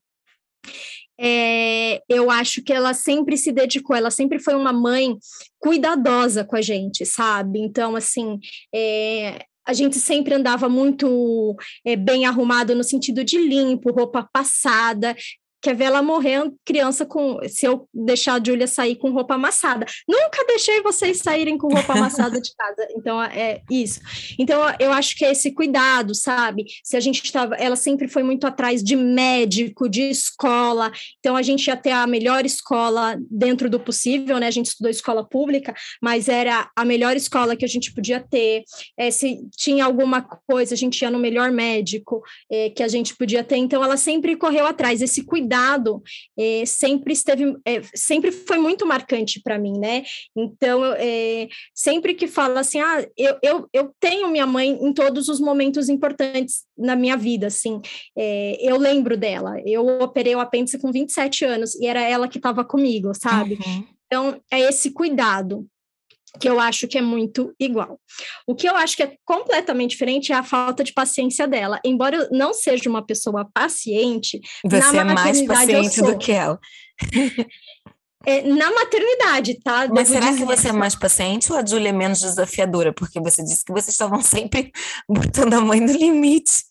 é, 1.20 2.00
eu 2.08 2.30
acho 2.30 2.62
que 2.62 2.72
ela 2.72 2.94
sempre 2.94 3.36
se 3.36 3.52
dedicou, 3.52 3.94
ela 3.94 4.10
sempre 4.10 4.38
foi 4.38 4.54
uma 4.54 4.72
mãe 4.72 5.16
cuidadosa 5.58 6.44
com 6.44 6.56
a 6.56 6.62
gente, 6.62 7.04
sabe? 7.04 7.60
Então, 7.60 7.94
assim, 7.96 8.38
é, 8.74 9.44
a 9.66 9.72
gente 9.72 9.98
sempre 9.98 10.34
andava 10.34 10.68
muito 10.68 11.56
é, 11.84 11.94
bem 11.96 12.24
arrumado 12.24 12.74
no 12.74 12.82
sentido 12.82 13.22
de 13.22 13.38
limpo, 13.38 13.92
roupa 13.92 14.28
passada, 14.32 15.14
quer 15.62 15.76
ver 15.76 15.84
ela 15.84 16.02
morrendo, 16.02 16.56
criança 16.64 17.06
com. 17.06 17.38
Se 17.48 17.64
eu 17.64 17.88
deixar 17.94 18.34
a 18.34 18.44
Júlia 18.44 18.66
sair 18.66 18.96
com 18.96 19.12
roupa 19.12 19.36
amassada. 19.36 19.86
Nunca 20.08 20.44
deixei 20.44 20.82
vocês 20.82 21.18
saírem 21.18 21.56
com 21.56 21.72
roupa 21.72 21.92
amassada 21.92 22.40
de 22.40 22.50
casa. 22.54 22.72
Então, 23.02 23.22
é 23.22 23.62
isso. 23.70 24.00
Então, 24.38 24.60
eu 24.78 24.92
acho 24.92 25.16
que 25.16 25.24
é 25.24 25.32
esse 25.32 25.52
cuidado, 25.52 26.14
sabe? 26.14 26.64
Se 26.82 26.96
a 26.96 27.00
gente 27.00 27.22
estava. 27.24 27.54
Ela 27.54 27.76
sempre 27.76 28.08
foi 28.08 28.22
muito 28.22 28.46
atrás 28.46 28.82
de 28.82 28.96
médico, 28.96 29.88
de 29.88 30.02
escola. 30.02 30.90
Então, 31.18 31.36
a 31.36 31.42
gente 31.42 31.66
ia 31.66 31.76
ter 31.76 31.90
a 31.90 32.06
melhor 32.06 32.44
escola 32.44 33.16
dentro 33.30 33.70
do 33.70 33.78
possível, 33.78 34.38
né? 34.38 34.46
A 34.46 34.50
gente 34.50 34.66
estudou 34.66 34.90
escola 34.90 35.24
pública, 35.24 35.74
mas 36.00 36.28
era 36.28 36.70
a 36.76 36.84
melhor 36.84 37.16
escola 37.16 37.56
que 37.56 37.64
a 37.64 37.68
gente 37.68 37.92
podia 37.92 38.20
ter. 38.20 38.64
É, 38.96 39.10
se 39.10 39.38
tinha 39.56 39.84
alguma 39.84 40.22
coisa, 40.22 40.74
a 40.74 40.78
gente 40.78 41.00
ia 41.00 41.10
no 41.10 41.18
melhor 41.18 41.50
médico 41.50 42.22
é, 42.50 42.70
que 42.70 42.82
a 42.82 42.88
gente 42.88 43.14
podia 43.16 43.44
ter. 43.44 43.56
Então, 43.56 43.82
ela 43.82 43.96
sempre 43.96 44.36
correu 44.36 44.66
atrás. 44.66 45.02
Esse 45.02 45.24
cuidado 45.24 45.51
cuidado 45.52 46.02
é, 46.38 46.64
sempre 46.64 47.12
esteve, 47.12 47.54
é, 47.66 47.82
sempre 47.94 48.32
foi 48.32 48.56
muito 48.56 48.86
marcante 48.86 49.40
para 49.42 49.58
mim, 49.58 49.78
né? 49.78 50.02
Então, 50.34 50.82
é, 50.96 51.48
sempre 51.74 52.14
que 52.14 52.26
fala 52.26 52.60
assim, 52.60 52.80
ah, 52.80 53.06
eu, 53.16 53.36
eu, 53.42 53.68
eu 53.72 53.94
tenho 54.00 54.30
minha 54.30 54.46
mãe 54.46 54.70
em 54.70 54.92
todos 54.92 55.28
os 55.28 55.38
momentos 55.38 55.88
importantes 55.88 56.64
na 56.76 56.96
minha 56.96 57.16
vida, 57.16 57.48
assim, 57.48 57.80
é, 58.16 58.56
eu 58.60 58.78
lembro 58.78 59.16
dela. 59.16 59.60
Eu 59.66 59.86
operei 60.00 60.34
o 60.34 60.40
apêndice 60.40 60.78
com 60.78 60.90
27 60.90 61.44
anos 61.44 61.74
e 61.74 61.86
era 61.86 62.00
ela 62.00 62.28
que 62.28 62.38
estava 62.38 62.64
comigo, 62.64 63.12
sabe? 63.14 63.54
Uhum. 63.54 63.84
Então, 64.06 64.40
é 64.50 64.60
esse 64.60 64.90
cuidado 64.90 65.66
que 66.40 66.48
eu 66.48 66.58
acho 66.58 66.88
que 66.88 66.98
é 66.98 67.02
muito 67.02 67.54
igual. 67.58 68.00
O 68.46 68.54
que 68.54 68.68
eu 68.68 68.76
acho 68.76 68.96
que 68.96 69.02
é 69.02 69.14
completamente 69.24 69.90
diferente 69.90 70.32
é 70.32 70.36
a 70.36 70.42
falta 70.42 70.82
de 70.82 70.92
paciência 70.92 71.46
dela. 71.46 71.80
Embora 71.84 72.16
eu 72.16 72.28
não 72.30 72.52
seja 72.54 72.88
uma 72.88 73.04
pessoa 73.04 73.48
paciente, 73.52 74.40
você 74.64 74.96
é 74.96 75.04
mais 75.04 75.42
paciente 75.46 76.00
do 76.00 76.16
que 76.16 76.32
ela. 76.32 76.58
É, 78.24 78.42
na 78.42 78.70
maternidade, 78.72 79.58
tá? 79.64 79.88
Mas 79.88 80.08
será 80.08 80.30
dizer. 80.30 80.38
que 80.38 80.44
você 80.44 80.68
é 80.68 80.72
mais 80.72 80.94
paciente 80.94 81.52
ou 81.52 81.58
a 81.58 81.66
Júlia 81.66 81.88
é 81.88 81.92
menos 81.92 82.20
desafiadora? 82.20 82.92
Porque 82.92 83.20
você 83.20 83.42
disse 83.42 83.64
que 83.64 83.72
vocês 83.72 83.88
estavam 83.88 84.20
sempre 84.22 84.70
botando 85.08 85.54
a 85.54 85.60
mãe 85.60 85.80
no 85.80 85.92
limite. 85.92 86.62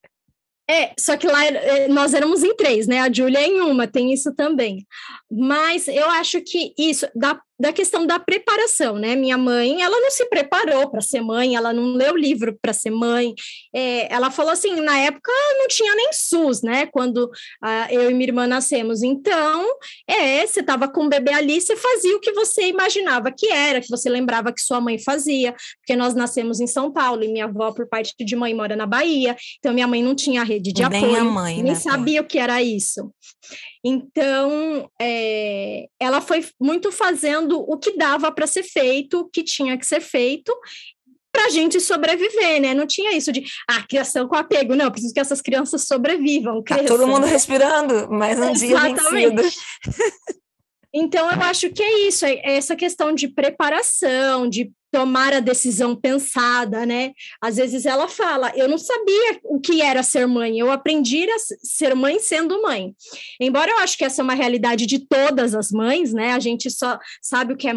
É, 0.69 0.93
só 0.97 1.17
que 1.17 1.27
lá 1.27 1.45
é, 1.45 1.89
nós 1.89 2.13
éramos 2.13 2.43
em 2.43 2.55
três, 2.55 2.87
né? 2.87 3.01
A 3.01 3.11
Júlia 3.11 3.39
é 3.39 3.47
em 3.47 3.59
uma, 3.59 3.85
tem 3.85 4.13
isso 4.13 4.33
também. 4.33 4.87
Mas 5.29 5.89
eu 5.89 6.09
acho 6.11 6.39
que 6.41 6.73
isso, 6.77 7.05
da 7.13 7.37
da 7.61 7.71
questão 7.71 8.07
da 8.07 8.19
preparação, 8.19 8.97
né? 8.97 9.15
Minha 9.15 9.37
mãe, 9.37 9.83
ela 9.83 9.99
não 10.01 10.09
se 10.09 10.25
preparou 10.25 10.89
para 10.89 10.99
ser 10.99 11.21
mãe, 11.21 11.55
ela 11.55 11.71
não 11.71 11.93
leu 11.93 12.17
livro 12.17 12.57
para 12.59 12.73
ser 12.73 12.89
mãe. 12.89 13.35
É, 13.73 14.11
ela 14.11 14.31
falou 14.31 14.51
assim, 14.51 14.81
na 14.81 14.97
época 14.97 15.31
não 15.59 15.67
tinha 15.67 15.93
nem 15.93 16.09
SUS, 16.11 16.63
né? 16.63 16.87
Quando 16.87 17.29
ah, 17.63 17.87
eu 17.93 18.09
e 18.09 18.13
minha 18.15 18.29
irmã 18.29 18.47
nascemos. 18.47 19.03
Então, 19.03 19.67
é, 20.07 20.45
você 20.45 20.61
estava 20.61 20.87
com 20.87 21.05
o 21.05 21.09
bebê 21.09 21.33
ali, 21.33 21.61
você 21.61 21.75
fazia 21.75 22.17
o 22.17 22.19
que 22.19 22.31
você 22.31 22.67
imaginava 22.67 23.31
que 23.31 23.47
era, 23.47 23.79
que 23.79 23.89
você 23.89 24.09
lembrava 24.09 24.51
que 24.51 24.61
sua 24.61 24.81
mãe 24.81 24.97
fazia, 24.97 25.53
porque 25.77 25.95
nós 25.95 26.15
nascemos 26.15 26.59
em 26.59 26.67
São 26.67 26.91
Paulo 26.91 27.23
e 27.23 27.27
minha 27.27 27.45
avó, 27.45 27.71
por 27.71 27.87
parte 27.87 28.15
de 28.19 28.35
mãe, 28.35 28.55
mora 28.55 28.75
na 28.75 28.87
Bahia. 28.87 29.35
Então, 29.59 29.71
minha 29.71 29.87
mãe 29.87 30.01
não 30.01 30.15
tinha 30.15 30.43
rede 30.43 30.73
de 30.73 30.89
nem 30.89 30.99
apoio, 30.99 31.25
mãe, 31.25 31.55
nem 31.57 31.73
né, 31.73 31.75
sabia 31.75 32.21
o 32.21 32.25
que 32.25 32.39
era 32.39 32.59
isso. 32.59 33.11
Então, 33.83 34.89
é, 35.01 35.87
ela 35.99 36.21
foi 36.21 36.45
muito 36.59 36.91
fazendo 36.91 37.59
o 37.59 37.77
que 37.77 37.97
dava 37.97 38.31
para 38.31 38.45
ser 38.45 38.63
feito, 38.63 39.21
o 39.21 39.29
que 39.29 39.43
tinha 39.43 39.77
que 39.77 39.85
ser 39.85 40.01
feito, 40.01 40.55
para 41.31 41.45
a 41.45 41.49
gente 41.49 41.79
sobreviver, 41.79 42.61
né? 42.61 42.73
Não 42.73 42.85
tinha 42.85 43.15
isso 43.15 43.31
de, 43.31 43.43
ah, 43.69 43.81
criação 43.87 44.27
com 44.27 44.35
apego. 44.35 44.75
Não, 44.75 44.91
preciso 44.91 45.13
que 45.13 45.19
essas 45.19 45.41
crianças 45.41 45.85
sobrevivam. 45.87 46.61
Tá 46.61 46.83
todo 46.83 47.07
mundo 47.07 47.25
respirando, 47.25 48.09
mas 48.11 48.37
um 48.37 48.51
Exatamente. 48.51 49.09
dia 49.09 49.29
vencido. 49.29 49.41
Então, 50.93 51.31
eu 51.31 51.41
acho 51.43 51.69
que 51.69 51.81
é 51.81 52.07
isso, 52.07 52.25
é 52.25 52.57
essa 52.57 52.75
questão 52.75 53.13
de 53.13 53.29
preparação, 53.29 54.45
de 54.45 54.73
tomar 54.91 55.33
a 55.33 55.39
decisão 55.39 55.95
pensada, 55.95 56.85
né? 56.85 57.13
Às 57.41 57.55
vezes 57.55 57.85
ela 57.85 58.07
fala, 58.07 58.51
eu 58.55 58.67
não 58.67 58.77
sabia 58.77 59.39
o 59.43 59.59
que 59.59 59.81
era 59.81 60.03
ser 60.03 60.27
mãe, 60.27 60.59
eu 60.59 60.69
aprendi 60.69 61.29
a 61.29 61.37
ser 61.63 61.95
mãe 61.95 62.19
sendo 62.19 62.61
mãe. 62.61 62.93
Embora 63.39 63.71
eu 63.71 63.79
acho 63.79 63.97
que 63.97 64.03
essa 64.03 64.21
é 64.21 64.23
uma 64.23 64.33
realidade 64.33 64.85
de 64.85 64.99
todas 64.99 65.55
as 65.55 65.71
mães, 65.71 66.13
né? 66.13 66.33
A 66.33 66.39
gente 66.39 66.69
só 66.69 66.99
sabe 67.21 67.53
o 67.53 67.57
que 67.57 67.69
é 67.69 67.73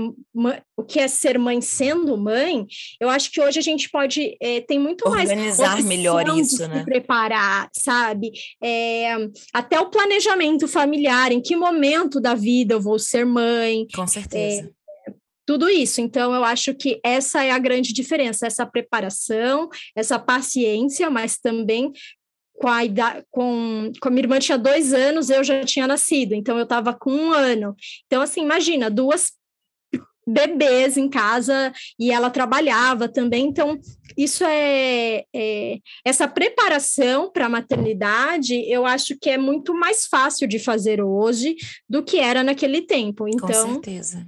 o 0.77 0.83
que 0.83 0.99
é 0.99 1.07
ser 1.07 1.39
mãe 1.39 1.61
sendo 1.61 2.17
mãe. 2.17 2.67
Eu 3.01 3.09
acho 3.09 3.31
que 3.31 3.41
hoje 3.41 3.59
a 3.61 3.63
gente 3.63 3.89
pode 3.89 4.37
é, 4.41 4.61
tem 4.61 4.79
muito 4.79 5.07
Organizar 5.07 5.37
mais 5.37 5.61
organizar 5.61 5.83
melhor 5.89 6.39
isso, 6.39 6.67
né? 6.67 6.85
preparar, 6.85 7.69
sabe? 7.73 8.33
É, 8.63 9.15
até 9.53 9.79
o 9.81 9.91
planejamento 9.91 10.67
familiar, 10.67 11.31
em 11.31 11.41
que 11.41 11.55
momento 11.55 12.21
da 12.21 12.35
vida 12.35 12.75
eu 12.75 12.81
vou 12.81 12.99
ser 12.99 13.25
mãe? 13.25 13.87
Com 13.95 14.07
certeza. 14.07 14.63
É, 14.63 14.84
tudo 15.47 15.69
isso. 15.69 16.01
Então, 16.01 16.35
eu 16.35 16.45
acho 16.45 16.75
que 16.75 17.01
essa 17.05 17.45
é 17.45 17.51
a 17.51 17.59
grande 17.59 17.93
diferença, 17.93 18.47
essa 18.47 18.67
preparação, 18.67 19.69
essa 19.97 20.19
paciência, 20.19 21.11
mas 21.11 21.39
também 21.39 21.93
com 22.55 22.69
a, 22.69 22.83
com, 23.31 23.93
com 24.01 24.09
a 24.09 24.11
minha 24.11 24.23
irmã 24.23 24.39
tinha 24.39 24.57
dois 24.57 24.93
anos, 24.93 25.29
eu 25.29 25.43
já 25.43 25.65
tinha 25.65 25.87
nascido, 25.87 26.35
então 26.35 26.57
eu 26.57 26.63
estava 26.63 26.95
com 26.95 27.11
um 27.11 27.33
ano. 27.33 27.75
Então, 28.07 28.23
assim, 28.23 28.43
imagina, 28.43 28.89
duas 28.89 29.33
bebês 30.27 30.97
em 30.97 31.09
casa 31.09 31.73
e 31.99 32.11
ela 32.11 32.31
trabalhava 32.31 33.09
também, 33.09 33.47
então 33.47 33.79
isso 34.17 34.43
é, 34.45 35.25
é 35.35 35.79
essa 36.05 36.27
preparação 36.27 37.31
para 37.31 37.47
a 37.47 37.51
maternidade, 37.51 38.55
eu 38.71 38.87
acho 38.87 39.19
que 39.21 39.29
é 39.29 39.37
muito 39.37 39.75
mais 39.75 40.07
fácil 40.07 40.49
de 40.49 40.59
fazer 40.59 41.03
hoje 41.03 41.57
do 41.89 42.03
que 42.03 42.19
era 42.19 42.43
naquele 42.43 42.83
tempo. 42.83 43.29
Então, 43.29 43.49
com 43.49 43.73
certeza. 43.75 44.27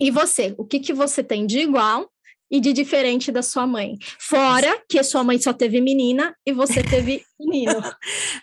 E 0.00 0.10
você, 0.10 0.54
o 0.58 0.64
que 0.64 0.80
que 0.80 0.92
você 0.92 1.22
tem 1.22 1.46
de 1.46 1.60
igual 1.60 2.10
e 2.50 2.60
de 2.60 2.72
diferente 2.72 3.32
da 3.32 3.42
sua 3.42 3.66
mãe? 3.66 3.96
Fora 4.18 4.82
que 4.88 4.98
a 4.98 5.04
sua 5.04 5.24
mãe 5.24 5.38
só 5.38 5.52
teve 5.52 5.80
menina 5.80 6.34
e 6.46 6.52
você 6.52 6.82
teve 6.82 7.24
menino. 7.38 7.82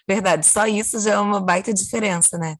Verdade, 0.07 0.45
só 0.45 0.65
isso 0.67 0.99
já 0.99 1.13
é 1.13 1.19
uma 1.19 1.39
baita 1.39 1.73
diferença, 1.73 2.37
né? 2.37 2.55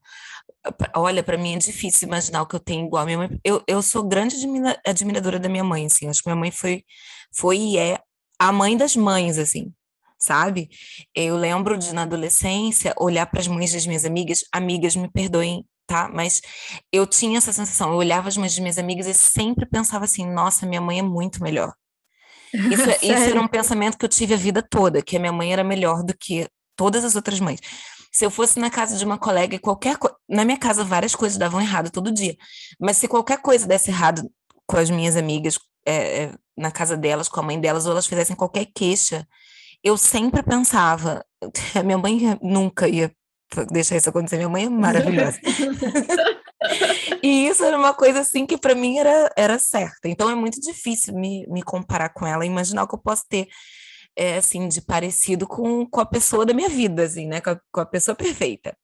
Olha, 0.96 1.24
para 1.24 1.38
mim 1.38 1.56
é 1.56 1.58
difícil 1.58 2.08
imaginar 2.08 2.44
o 2.44 2.46
que 2.46 2.56
eu 2.56 2.60
tenho 2.60 2.86
igual 2.86 3.04
a 3.04 3.06
minha 3.06 3.18
mãe. 3.18 3.40
Eu, 3.44 3.64
eu 3.68 3.82
sou 3.82 4.04
grande 4.04 4.36
admiradora 4.86 5.40
da 5.40 5.50
minha 5.50 5.64
mãe, 5.64 5.88
assim. 5.88 6.08
Acho 6.08 6.22
que 6.22 6.30
minha 6.30 6.40
mãe 6.40 6.52
foi, 6.52 6.84
foi 7.36 7.58
e 7.58 7.78
é 7.78 7.98
a 8.38 8.52
mãe 8.52 8.78
das 8.78 8.96
mães, 8.96 9.38
assim, 9.38 9.74
sabe? 10.18 10.70
Eu 11.16 11.36
lembro 11.36 11.78
de, 11.78 11.94
na 11.94 12.04
adolescência, 12.04 12.94
olhar 13.00 13.26
para 13.26 13.40
as 13.40 13.48
mães 13.48 13.74
das 13.74 13.86
minhas 13.86 14.06
amigas, 14.06 14.44
amigas, 14.52 14.96
me 14.96 15.10
perdoem, 15.12 15.66
tá? 15.92 16.10
Mas 16.12 16.42
eu 16.92 17.06
tinha 17.06 17.38
essa 17.38 17.52
sensação. 17.52 17.92
Eu 17.92 17.98
olhava 17.98 18.30
as 18.30 18.38
mães 18.38 18.54
das 18.54 18.60
minhas 18.60 18.78
amigas 18.78 19.08
e 19.08 19.14
sempre 19.14 19.66
pensava 19.66 20.06
assim: 20.06 20.26
nossa, 20.26 20.66
minha 20.66 20.80
mãe 20.80 21.00
é 21.00 21.02
muito 21.02 21.44
melhor. 21.44 21.74
Isso, 22.54 22.90
é, 22.90 22.98
isso 23.04 23.30
era 23.30 23.42
um 23.42 23.48
pensamento 23.48 23.98
que 23.98 24.06
eu 24.06 24.10
tive 24.10 24.34
a 24.34 24.38
vida 24.38 24.62
toda, 24.62 25.02
que 25.02 25.18
a 25.18 25.20
minha 25.20 25.34
mãe 25.34 25.52
era 25.52 25.64
melhor 25.64 26.02
do 26.04 26.18
que 26.18 26.48
todas 26.78 27.04
as 27.04 27.16
outras 27.16 27.42
mães. 27.42 27.60
Se 28.14 28.26
eu 28.26 28.32
fosse 28.32 28.60
na 28.60 28.70
casa 28.70 28.98
de 28.98 29.04
uma 29.04 29.18
colega 29.18 29.56
e 29.56 29.60
qualquer 29.60 29.98
coisa. 29.98 30.16
Na 30.30 30.46
minha 30.46 30.58
casa, 30.58 30.84
várias 30.84 31.14
coisas 31.14 31.38
davam 31.38 31.60
errado 31.60 31.92
todo 31.92 32.12
dia. 32.12 32.38
Mas 32.80 32.98
se 32.98 33.08
qualquer 33.08 33.42
coisa 33.42 33.68
desse 33.68 33.92
errado 33.92 34.30
com 34.66 34.78
as 34.78 34.90
minhas 34.90 35.18
amigas, 35.18 35.60
é, 35.86 36.24
é, 36.24 36.34
na 36.58 36.72
casa 36.72 36.96
delas, 36.96 37.28
com 37.28 37.40
a 37.42 37.44
mãe 37.44 37.60
delas, 37.60 37.86
ou 37.86 37.92
elas 37.92 38.08
fizessem 38.08 38.36
qualquer 38.36 38.66
queixa, 38.74 39.28
eu 39.84 39.98
sempre 39.98 40.42
pensava. 40.42 41.26
A 41.76 41.84
minha 41.84 41.98
mãe 41.98 42.38
nunca 42.42 42.88
ia 42.88 43.12
deixar 43.72 43.98
isso 43.98 44.10
acontecer. 44.10 44.38
Minha 44.38 44.50
mãe 44.50 44.66
é 44.66 44.70
maravilhosa. 44.70 45.40
e 47.22 47.48
isso 47.48 47.64
era 47.64 47.78
uma 47.78 47.94
coisa 47.94 48.20
assim 48.20 48.46
que 48.46 48.58
para 48.58 48.76
mim 48.76 48.98
era, 48.98 49.32
era 49.36 49.60
certa. 49.60 50.08
Então 50.08 50.30
é 50.30 50.36
muito 50.36 50.60
difícil 50.60 51.14
me, 51.14 51.46
me 51.48 51.62
comparar 51.62 52.10
com 52.10 52.26
ela, 52.26 52.46
imaginar 52.46 52.84
o 52.84 52.88
que 52.88 52.96
eu 52.96 53.00
posso 53.00 53.24
ter 53.28 53.48
é, 54.16 54.38
assim, 54.38 54.68
de 54.68 54.82
parecido 54.82 55.48
com, 55.48 55.86
com 55.86 56.02
a 56.02 56.06
pessoa 56.06 56.46
da 56.46 56.54
minha 56.54 56.70
vida, 56.70 57.04
assim, 57.04 57.28
né? 57.28 57.42
Com 57.42 57.52
a, 57.52 57.60
com 57.72 57.82
a 57.82 57.86
pessoa 57.86 58.16
perfeita. 58.16 58.76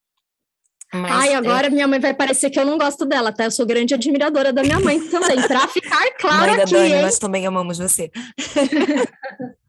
Mas, 0.94 1.12
Ai, 1.12 1.34
agora 1.34 1.68
é... 1.68 1.70
minha 1.70 1.88
mãe 1.88 2.00
vai 2.00 2.14
parecer 2.14 2.50
que 2.50 2.60
eu 2.60 2.66
não 2.66 2.78
gosto 2.78 3.06
dela, 3.06 3.34
tá? 3.34 3.44
Eu 3.44 3.52
sou 3.52 3.66
grande 3.66 3.94
admiradora 3.94 4.54
da 4.54 4.64
minha 4.64 4.80
mãe 4.80 5.00
também, 5.10 5.42
para 5.46 5.68
ficar 5.68 6.12
claro 6.18 6.52
mãe 6.52 6.62
aqui, 6.62 6.74
Dani, 6.74 6.94
hein? 6.94 7.02
nós 7.02 7.20
também 7.20 7.46
amamos 7.46 7.78
você. 7.78 8.10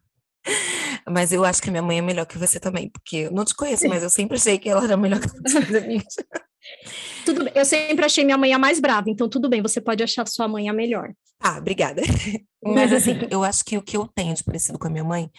mas 1.07 1.31
eu 1.31 1.43
acho 1.43 1.61
que 1.61 1.69
a 1.69 1.71
minha 1.71 1.83
mãe 1.83 1.99
é 1.99 2.01
melhor 2.01 2.25
que 2.25 2.37
você 2.37 2.59
também, 2.59 2.89
porque 2.89 3.17
eu 3.17 3.31
não 3.31 3.45
te 3.45 3.55
conheço, 3.55 3.87
mas 3.87 4.03
eu 4.03 4.09
sempre 4.09 4.37
achei 4.37 4.57
que 4.57 4.69
ela 4.69 4.83
era 4.83 4.97
melhor 4.97 5.19
que 5.19 5.27
as 5.27 5.55
amigas. 5.75 6.15
Tudo 7.25 7.43
bem, 7.45 7.53
eu 7.55 7.65
sempre 7.65 8.05
achei 8.05 8.23
minha 8.23 8.37
mãe 8.37 8.53
a 8.53 8.59
mais 8.59 8.79
brava, 8.79 9.09
então 9.09 9.29
tudo 9.29 9.49
bem, 9.49 9.61
você 9.61 9.79
pode 9.79 10.03
achar 10.03 10.27
sua 10.27 10.47
mãe 10.47 10.69
a 10.69 10.73
melhor. 10.73 11.13
Ah, 11.41 11.57
obrigada. 11.57 12.01
Mas 12.61 12.91
assim, 12.91 13.17
eu 13.31 13.43
acho 13.43 13.63
que 13.63 13.77
o 13.77 13.81
que 13.81 13.95
eu 13.95 14.07
tenho 14.07 14.35
de 14.35 14.43
parecido 14.43 14.77
com 14.77 14.87
a 14.87 14.89
minha 14.89 15.03
mãe 15.03 15.31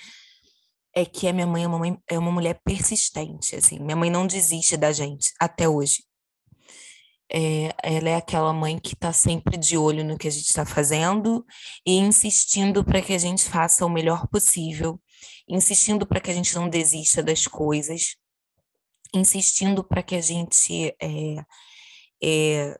é 0.95 1.05
que 1.05 1.29
a 1.29 1.33
minha 1.33 1.47
mãe 1.47 1.64
é 1.64 1.67
uma, 1.67 1.79
mãe, 1.79 1.99
é 2.09 2.19
uma 2.19 2.33
mulher 2.33 2.59
persistente, 2.64 3.55
assim. 3.55 3.79
Minha 3.79 3.96
mãe 3.96 4.11
não 4.11 4.27
desiste 4.27 4.77
da 4.77 4.92
gente 4.92 5.31
até 5.38 5.68
hoje. 5.68 6.03
É, 7.33 7.73
ela 7.83 8.09
é 8.09 8.16
aquela 8.16 8.53
mãe 8.53 8.79
que 8.79 8.95
está 8.95 9.12
sempre 9.12 9.57
de 9.57 9.79
olho 9.79 10.05
no 10.05 10.19
que 10.19 10.27
a 10.27 10.31
gente 10.31 10.47
está 10.47 10.66
fazendo 10.66 11.47
e 11.87 11.97
insistindo 11.97 12.85
para 12.85 13.01
que 13.01 13.12
a 13.12 13.19
gente 13.19 13.45
faça 13.45 13.87
o 13.87 13.88
melhor 13.88 14.27
possível, 14.27 15.01
insistindo 15.49 16.05
para 16.07 16.21
que 16.21 16.31
a 16.31 16.35
gente 16.35 16.55
não 16.57 16.69
desista 16.69 17.23
das 17.23 17.47
coisas, 17.47 18.16
insistindo 19.14 19.85
para 19.85 20.03
que 20.03 20.16
a 20.16 20.21
gente 20.21 20.95
é, 21.01 21.45
é, 22.23 22.79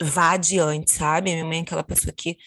vá 0.00 0.32
adiante, 0.32 0.92
sabe? 0.92 1.32
Minha 1.32 1.44
mãe 1.44 1.58
é 1.58 1.62
aquela 1.62 1.84
pessoa 1.84 2.12
que 2.12 2.38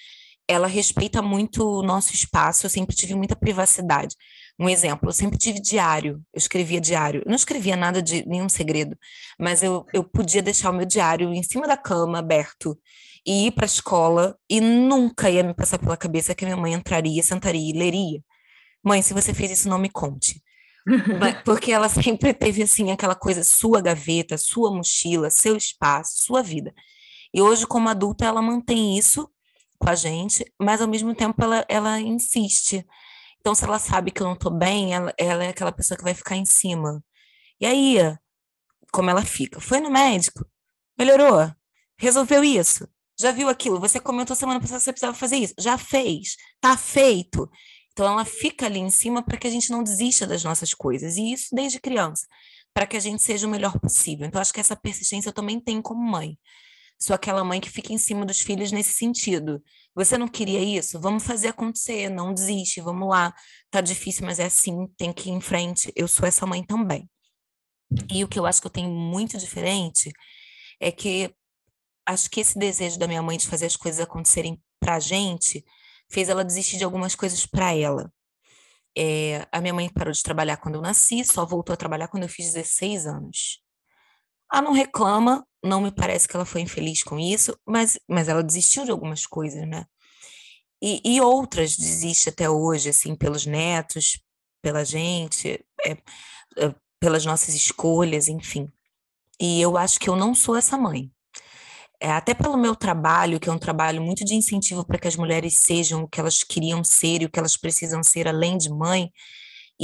ela 0.48 0.68
respeita 0.68 1.22
muito 1.22 1.63
o 1.63 1.84
nosso 1.84 2.13
espaço, 2.13 2.66
eu 2.66 2.70
sempre 2.70 2.96
tive 2.96 3.16
muita 3.16 3.36
privacidade. 3.36 4.16
Um 4.60 4.70
exemplo, 4.70 5.10
eu 5.10 5.13
sempre 5.13 5.38
tive 5.38 5.60
diário, 5.60 6.22
eu 6.34 6.38
escrevia 6.38 6.80
diário. 6.80 7.22
Eu 7.26 7.30
não 7.30 7.36
escrevia 7.36 7.76
nada 7.76 8.02
de 8.02 8.26
nenhum 8.28 8.48
segredo, 8.48 8.98
mas 9.39 9.63
eu, 9.63 9.86
eu 9.94 10.04
podia 10.04 10.42
deixar 10.42 10.70
o 10.70 10.74
meu 10.74 10.86
diário 10.86 11.34
em 11.34 11.42
cima 11.44 11.68
da 11.68 11.76
cama, 11.76 12.20
aberto, 12.20 12.78
e 13.26 13.48
ir 13.48 13.52
para 13.52 13.66
a 13.66 13.68
escola, 13.68 14.38
e 14.50 14.62
nunca 14.62 15.30
ia 15.30 15.44
me 15.44 15.54
passar 15.54 15.80
pela 15.80 15.98
cabeça 15.98 16.36
que 16.36 16.46
minha 16.46 16.58
mãe 16.58 16.74
entraria, 16.74 17.24
sentaria 17.24 17.70
e 17.70 17.78
leria. 17.78 18.22
Mãe, 18.84 19.02
se 19.02 19.13
você 19.13 19.34
fez 19.34 19.52
isso, 19.52 19.70
não 19.70 19.80
me 19.80 19.89
conte. 19.89 20.42
Porque 21.46 21.72
ela 21.72 21.89
sempre 21.89 22.34
teve, 22.34 22.63
assim, 22.63 22.92
aquela 22.92 23.16
coisa, 23.16 23.44
sua 23.44 23.82
gaveta, 23.82 24.38
sua 24.38 24.72
mochila, 24.76 25.30
seu 25.30 25.56
espaço, 25.56 26.24
sua 26.26 26.44
vida. 26.44 26.74
E 27.34 27.42
hoje, 27.42 27.66
como 27.66 27.89
adulta, 27.89 28.26
ela 28.26 28.42
mantém 28.42 28.98
isso 28.98 29.30
com 29.80 29.89
a 29.89 29.96
gente, 29.96 30.46
mas 30.60 30.82
ao 30.82 30.88
mesmo 30.88 31.16
tempo 31.16 31.42
ela, 31.44 31.66
ela 31.68 32.00
insiste. 32.00 32.86
Então, 33.43 33.53
se 33.53 33.65
ela 33.65 33.77
sabe 33.77 34.10
que 34.10 34.21
eu 34.21 34.27
não 34.27 34.38
tô 34.38 34.49
bem, 34.49 34.93
ela, 34.93 35.13
ela 35.17 35.43
é 35.43 35.49
aquela 35.49 35.71
pessoa 35.73 35.97
que 35.97 36.03
vai 36.03 36.13
ficar 36.13 36.38
em 36.38 36.45
cima. 36.45 37.03
E 37.60 37.65
aí, 37.65 37.97
como 38.89 39.10
ela 39.10 39.21
fica? 39.25 39.60
Foi 39.60 39.82
no 39.82 39.91
médico? 39.91 40.45
Melhorou? 40.97 41.51
Resolveu 41.99 42.41
isso? 42.41 42.88
Já 43.19 43.32
viu 43.34 43.49
aquilo? 43.49 43.82
Você 43.82 43.99
comentou 43.99 44.34
semana 44.34 44.62
passada 44.62 44.79
que 44.79 44.86
você 44.86 44.93
precisava 44.93 45.17
fazer 45.17 45.36
isso? 45.36 45.53
Já 45.60 45.77
fez? 45.77 46.38
Tá 46.62 46.77
feito? 46.77 47.49
Então, 47.91 48.06
ela 48.13 48.23
fica 48.23 48.65
ali 48.65 48.79
em 48.79 48.89
cima 48.89 49.21
para 49.21 49.38
que 49.38 49.47
a 49.47 49.51
gente 49.51 49.71
não 49.71 49.84
desista 49.84 50.25
das 50.25 50.41
nossas 50.41 50.73
coisas. 50.73 51.17
E 51.17 51.34
isso 51.34 51.49
desde 51.53 51.82
criança, 51.82 52.25
para 52.73 52.88
que 52.88 52.95
a 52.95 52.99
gente 53.01 53.21
seja 53.21 53.45
o 53.45 53.49
melhor 53.49 53.77
possível. 53.77 54.25
Então, 54.25 54.39
acho 54.39 54.53
que 54.53 54.62
essa 54.62 54.75
persistência 54.75 55.27
eu 55.29 55.34
também 55.34 55.60
tenho 55.60 55.82
como 55.82 56.01
mãe 56.01 56.38
sou 57.04 57.13
aquela 57.13 57.44
mãe 57.44 57.60
que 57.60 57.70
fica 57.70 57.92
em 57.92 57.98
cima 57.98 58.26
dos 58.26 58.39
filhos 58.39 58.72
nesse 58.72 58.94
sentido. 58.94 59.62
Você 59.94 60.18
não 60.18 60.28
queria 60.28 60.60
isso? 60.60 61.00
Vamos 61.00 61.24
fazer 61.24 61.50
acontecer, 61.50 62.10
não 62.10 62.34
desiste, 62.34 62.80
vamos 62.80 63.10
lá. 63.10 63.34
Tá 63.70 63.82
difícil, 63.82 64.26
mas 64.26 64.39
é 64.39 64.46
assim, 64.46 64.88
tem 64.98 65.12
que 65.12 65.30
ir 65.30 65.34
em 65.34 65.42
frente. 65.42 65.92
Eu 65.96 66.08
sou 66.08 66.26
essa 66.26 66.46
mãe 66.46 66.63
também. 66.63 67.10
E 68.12 68.24
o 68.24 68.28
que 68.28 68.39
eu 68.39 68.46
acho 68.46 68.62
que 68.62 68.68
eu 68.68 68.72
tenho 68.72 68.89
muito 68.89 69.38
diferente 69.38 70.12
é 70.80 70.92
que 70.92 71.34
acho 72.06 72.30
que 72.30 72.39
esse 72.39 72.58
desejo 72.58 72.98
da 72.98 73.08
minha 73.08 73.22
mãe 73.22 73.38
de 73.38 73.48
fazer 73.48 73.66
as 73.66 73.76
coisas 73.76 74.00
acontecerem 74.00 74.62
pra 74.80 75.00
gente 75.00 75.63
fez 76.10 76.30
ela 76.30 76.44
desistir 76.44 76.78
de 76.78 76.86
algumas 76.86 77.16
coisas 77.16 77.46
para 77.46 77.76
ela. 77.76 78.12
É, 78.98 79.46
a 79.52 79.60
minha 79.60 79.74
mãe 79.74 79.89
parou 79.89 80.13
de 80.13 80.24
trabalhar 80.24 80.58
quando 80.58 80.76
eu 80.76 80.82
nasci, 80.82 81.24
só 81.26 81.46
voltou 81.46 81.74
a 81.74 81.78
trabalhar 81.78 82.08
quando 82.08 82.24
eu 82.24 82.30
fiz 82.30 82.54
16 82.54 83.08
anos. 83.08 83.62
Ah, 84.50 84.62
não 84.62 84.72
reclama, 84.72 85.46
não 85.63 85.82
me 85.82 85.91
parece 85.91 86.28
que 86.28 86.36
ela 86.36 86.45
foi 86.45 86.62
infeliz 86.62 87.04
com 87.04 87.19
isso, 87.19 87.58
mas, 87.65 87.97
mas 88.08 88.28
ela 88.28 88.43
desistiu 88.43 88.84
de 88.86 88.91
algumas 88.91 89.26
coisas, 89.26 89.67
né? 89.67 89.86
E, 90.82 91.02
e 91.06 91.21
outras 91.21 91.78
desiste 91.78 92.30
até 92.30 92.49
hoje, 92.49 92.89
assim, 92.89 93.15
pelos 93.15 93.45
netos, 93.45 94.21
pela 94.62 94.84
gente, 94.84 95.63
é, 95.86 95.91
é, 96.58 96.76
pelas 96.99 97.26
nossas 97.26 97.56
escolhas, 97.56 98.28
enfim. 98.28 98.69
E 99.39 99.62
eu 99.62 99.78
acho 99.78 99.99
que 99.99 100.10
eu 100.10 100.15
não 100.15 100.36
sou 100.36 100.56
essa 100.58 100.78
mãe. 100.78 101.12
É, 102.02 102.12
até 102.12 102.34
pelo 102.34 102.58
meu 102.58 102.76
trabalho, 102.76 103.39
que 103.39 103.49
é 103.49 103.52
um 103.52 103.58
trabalho 103.58 104.02
muito 104.02 104.26
de 104.26 104.36
incentivo 104.36 104.86
para 104.86 104.99
que 104.99 105.08
as 105.08 105.15
mulheres 105.15 105.56
sejam 105.56 106.04
o 106.04 106.08
que 106.08 106.19
elas 106.19 106.43
queriam 106.43 106.84
ser 106.84 107.21
e 107.21 107.26
o 107.26 107.30
que 107.30 107.39
elas 107.39 107.56
precisam 107.56 108.04
ser 108.04 108.28
além 108.28 108.58
de 108.58 108.69
mãe, 108.69 109.10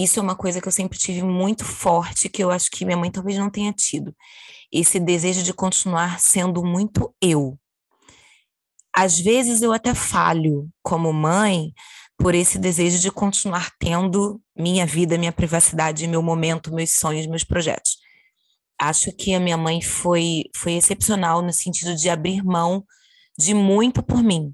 isso 0.03 0.19
é 0.19 0.23
uma 0.23 0.35
coisa 0.35 0.61
que 0.61 0.67
eu 0.67 0.71
sempre 0.71 0.97
tive 0.97 1.23
muito 1.23 1.65
forte, 1.65 2.29
que 2.29 2.43
eu 2.43 2.51
acho 2.51 2.69
que 2.71 2.85
minha 2.85 2.97
mãe 2.97 3.11
talvez 3.11 3.37
não 3.37 3.49
tenha 3.49 3.73
tido. 3.73 4.15
Esse 4.71 4.99
desejo 4.99 5.43
de 5.43 5.53
continuar 5.53 6.19
sendo 6.19 6.63
muito 6.63 7.13
eu. 7.21 7.57
Às 8.95 9.19
vezes 9.19 9.61
eu 9.61 9.73
até 9.73 9.93
falho 9.93 10.69
como 10.81 11.11
mãe 11.11 11.73
por 12.17 12.35
esse 12.35 12.57
desejo 12.59 12.99
de 12.99 13.11
continuar 13.11 13.71
tendo 13.79 14.41
minha 14.55 14.85
vida, 14.85 15.17
minha 15.17 15.31
privacidade, 15.31 16.07
meu 16.07 16.21
momento, 16.21 16.73
meus 16.73 16.91
sonhos, 16.91 17.27
meus 17.27 17.43
projetos. 17.43 17.97
Acho 18.79 19.11
que 19.11 19.33
a 19.33 19.39
minha 19.39 19.57
mãe 19.57 19.81
foi, 19.81 20.43
foi 20.55 20.73
excepcional 20.73 21.41
no 21.41 21.53
sentido 21.53 21.95
de 21.95 22.09
abrir 22.09 22.43
mão 22.43 22.85
de 23.37 23.53
muito 23.53 24.03
por 24.03 24.21
mim 24.21 24.53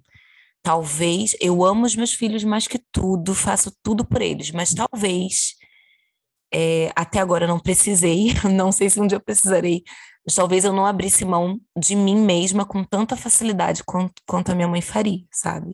talvez 0.65 1.35
eu 1.39 1.63
amo 1.63 1.85
os 1.85 1.95
meus 1.95 2.13
filhos 2.13 2.43
mais 2.43 2.67
que 2.67 2.79
tudo, 2.91 3.35
faço 3.35 3.71
tudo 3.83 4.03
por 4.03 4.19
eles, 4.19 4.49
mas 4.49 4.73
talvez 4.73 5.53
é, 6.51 6.91
até 6.95 7.19
agora 7.19 7.45
não 7.45 7.59
precisei, 7.59 8.33
não 8.51 8.71
sei 8.71 8.89
se 8.89 8.99
um 8.99 9.05
dia 9.05 9.17
eu 9.17 9.23
precisarei 9.23 9.83
mas 10.25 10.33
talvez 10.33 10.65
eu 10.65 10.73
não 10.73 10.85
abrisse 10.85 11.23
mão 11.23 11.59
de 11.77 11.95
mim 11.95 12.15
mesma 12.15 12.65
com 12.65 12.83
tanta 12.83 13.15
facilidade 13.15 13.83
quanto, 13.83 14.13
quanto 14.27 14.51
a 14.51 14.55
minha 14.55 14.67
mãe 14.67 14.81
faria, 14.81 15.23
sabe? 15.31 15.73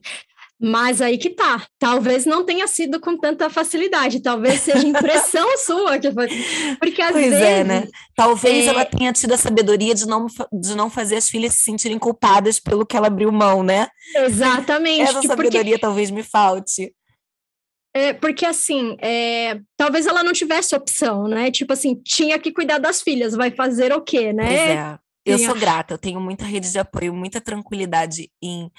Mas 0.63 1.01
aí 1.01 1.17
que 1.17 1.31
tá. 1.31 1.65
Talvez 1.79 2.23
não 2.25 2.45
tenha 2.45 2.67
sido 2.67 2.99
com 2.99 3.17
tanta 3.17 3.49
facilidade. 3.49 4.21
Talvez 4.21 4.61
seja 4.61 4.85
impressão 4.87 5.47
sua 5.57 5.97
que 5.97 6.11
foi. 6.11 6.27
Porque 6.79 7.01
às 7.01 7.11
pois 7.11 7.31
vezes. 7.31 7.41
É, 7.41 7.63
né? 7.63 7.87
Talvez 8.15 8.67
é... 8.67 8.69
ela 8.69 8.85
tenha 8.85 9.11
tido 9.11 9.33
a 9.33 9.37
sabedoria 9.37 9.95
de 9.95 10.05
não, 10.05 10.27
de 10.53 10.75
não 10.75 10.87
fazer 10.87 11.15
as 11.15 11.27
filhas 11.27 11.55
se 11.55 11.63
sentirem 11.63 11.97
culpadas 11.97 12.59
pelo 12.59 12.85
que 12.85 12.95
ela 12.95 13.07
abriu 13.07 13.31
mão, 13.31 13.63
né? 13.63 13.87
Exatamente. 14.15 15.01
Essa 15.01 15.23
sabedoria 15.23 15.63
porque... 15.63 15.79
talvez 15.79 16.11
me 16.11 16.21
falte. 16.21 16.93
É, 17.93 18.13
porque 18.13 18.45
assim, 18.45 18.95
é, 19.01 19.59
talvez 19.75 20.05
ela 20.05 20.23
não 20.23 20.31
tivesse 20.31 20.75
opção, 20.75 21.27
né? 21.27 21.49
Tipo 21.49 21.73
assim, 21.73 21.99
tinha 22.05 22.37
que 22.37 22.51
cuidar 22.51 22.77
das 22.77 23.01
filhas, 23.01 23.35
vai 23.35 23.49
fazer 23.49 23.91
o 23.91 24.01
quê, 24.01 24.31
né? 24.31 24.45
Pois 24.45 24.59
é. 24.59 24.99
Eu 25.23 25.37
sou 25.37 25.55
grata, 25.55 25.93
eu 25.93 25.97
tenho 25.99 26.19
muita 26.19 26.45
rede 26.45 26.71
de 26.71 26.79
apoio, 26.79 27.13
muita 27.13 27.39
tranquilidade 27.39 28.31
em 28.41 28.71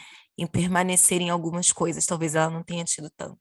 em 0.42 0.46
permanecer 0.46 1.20
em 1.20 1.30
algumas 1.30 1.72
coisas, 1.72 2.06
talvez 2.06 2.34
ela 2.34 2.50
não 2.50 2.62
tenha 2.62 2.84
tido 2.84 3.10
tanto. 3.16 3.38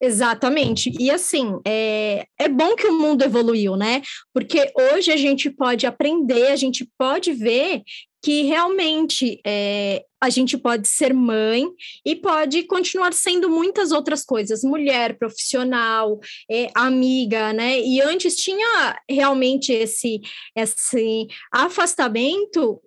Exatamente. 0.00 0.92
E 0.98 1.10
assim, 1.10 1.58
é, 1.66 2.26
é 2.38 2.48
bom 2.48 2.74
que 2.74 2.86
o 2.86 2.98
mundo 2.98 3.22
evoluiu, 3.22 3.76
né? 3.76 4.02
Porque 4.34 4.70
hoje 4.76 5.10
a 5.10 5.16
gente 5.16 5.48
pode 5.48 5.86
aprender, 5.86 6.48
a 6.48 6.56
gente 6.56 6.86
pode 6.98 7.32
ver 7.32 7.82
que 8.22 8.42
realmente 8.42 9.40
é, 9.46 10.02
a 10.18 10.30
gente 10.30 10.56
pode 10.56 10.88
ser 10.88 11.12
mãe 11.12 11.66
e 12.06 12.16
pode 12.16 12.62
continuar 12.62 13.12
sendo 13.12 13.50
muitas 13.50 13.92
outras 13.92 14.24
coisas, 14.24 14.64
mulher, 14.64 15.18
profissional, 15.18 16.18
é, 16.50 16.68
amiga, 16.74 17.52
né? 17.52 17.78
E 17.80 18.00
antes 18.00 18.36
tinha 18.36 18.98
realmente 19.08 19.72
esse, 19.72 20.20
esse 20.56 21.26
afastamento 21.52 22.80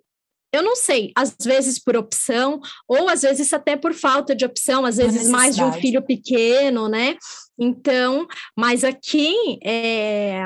eu 0.52 0.62
não 0.62 0.74
sei, 0.74 1.12
às 1.14 1.36
vezes 1.44 1.78
por 1.78 1.96
opção, 1.96 2.60
ou 2.86 3.08
às 3.08 3.22
vezes 3.22 3.52
até 3.52 3.76
por 3.76 3.92
falta 3.92 4.34
de 4.34 4.44
opção, 4.44 4.84
às 4.84 4.96
vezes 4.96 5.28
mais 5.28 5.54
de 5.54 5.62
um 5.62 5.72
filho 5.72 6.02
pequeno, 6.02 6.88
né? 6.88 7.16
Então, 7.58 8.26
mas 8.56 8.82
aqui 8.82 9.58
é, 9.62 10.40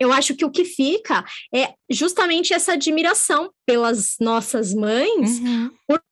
eu 0.00 0.12
acho 0.12 0.34
que 0.34 0.44
o 0.44 0.50
que 0.50 0.64
fica 0.64 1.24
é 1.54 1.74
justamente 1.90 2.54
essa 2.54 2.72
admiração 2.72 3.52
pelas 3.66 4.16
nossas 4.18 4.72
mães 4.74 5.38
uhum. 5.38 5.70
por, 5.86 6.02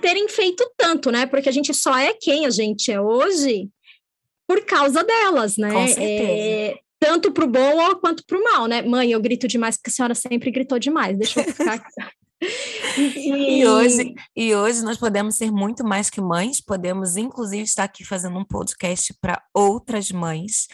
terem 0.00 0.28
feito 0.28 0.68
tanto, 0.76 1.10
né? 1.10 1.26
Porque 1.26 1.48
a 1.48 1.52
gente 1.52 1.72
só 1.72 1.96
é 1.96 2.12
quem 2.12 2.46
a 2.46 2.50
gente 2.50 2.90
é 2.90 3.00
hoje 3.00 3.68
por 4.48 4.64
causa 4.64 5.04
delas, 5.04 5.56
né? 5.56 5.72
Com 5.72 5.86
certeza. 5.86 6.32
É, 6.32 6.78
tanto 6.98 7.32
para 7.32 7.44
o 7.44 7.50
bom 7.50 7.94
quanto 8.00 8.24
para 8.26 8.38
o 8.38 8.42
mal, 8.42 8.66
né? 8.66 8.82
Mãe, 8.82 9.10
eu 9.10 9.20
grito 9.20 9.46
demais 9.46 9.76
porque 9.76 9.90
a 9.90 9.92
senhora 9.92 10.14
sempre 10.14 10.50
gritou 10.50 10.78
demais, 10.78 11.18
deixa 11.18 11.40
eu 11.40 11.44
ficar. 11.44 11.84
e... 12.96 13.60
e, 13.60 13.66
hoje, 13.66 14.14
e 14.34 14.54
hoje 14.54 14.82
nós 14.82 14.98
podemos 14.98 15.36
ser 15.36 15.50
muito 15.50 15.84
mais 15.84 16.10
que 16.10 16.20
mães, 16.20 16.60
podemos 16.60 17.16
inclusive 17.16 17.62
estar 17.62 17.84
aqui 17.84 18.04
fazendo 18.04 18.38
um 18.38 18.44
podcast 18.44 19.14
para 19.20 19.42
outras 19.54 20.10
mães. 20.10 20.66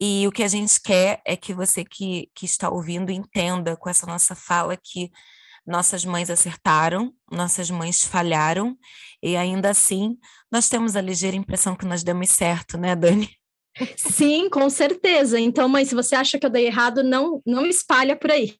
E 0.00 0.26
o 0.26 0.32
que 0.32 0.42
a 0.42 0.48
gente 0.48 0.80
quer 0.82 1.20
é 1.24 1.36
que 1.36 1.54
você 1.54 1.84
que, 1.84 2.28
que 2.34 2.44
está 2.44 2.68
ouvindo 2.68 3.12
entenda 3.12 3.76
com 3.76 3.88
essa 3.88 4.06
nossa 4.06 4.34
fala 4.34 4.76
que 4.76 5.10
nossas 5.64 6.04
mães 6.04 6.28
acertaram, 6.28 7.14
nossas 7.30 7.70
mães 7.70 8.02
falharam, 8.04 8.76
e 9.22 9.36
ainda 9.36 9.70
assim 9.70 10.18
nós 10.50 10.68
temos 10.68 10.96
a 10.96 11.00
ligeira 11.00 11.36
impressão 11.36 11.76
que 11.76 11.86
nós 11.86 12.02
demos 12.02 12.30
certo, 12.30 12.76
né, 12.76 12.96
Dani? 12.96 13.30
Sim, 13.96 14.48
com 14.50 14.68
certeza. 14.68 15.38
Então, 15.38 15.68
mãe, 15.68 15.84
se 15.84 15.94
você 15.94 16.14
acha 16.14 16.38
que 16.38 16.46
eu 16.46 16.50
dei 16.50 16.66
errado, 16.66 17.02
não, 17.02 17.40
não 17.46 17.66
espalha 17.66 18.16
por 18.16 18.30
aí. 18.30 18.54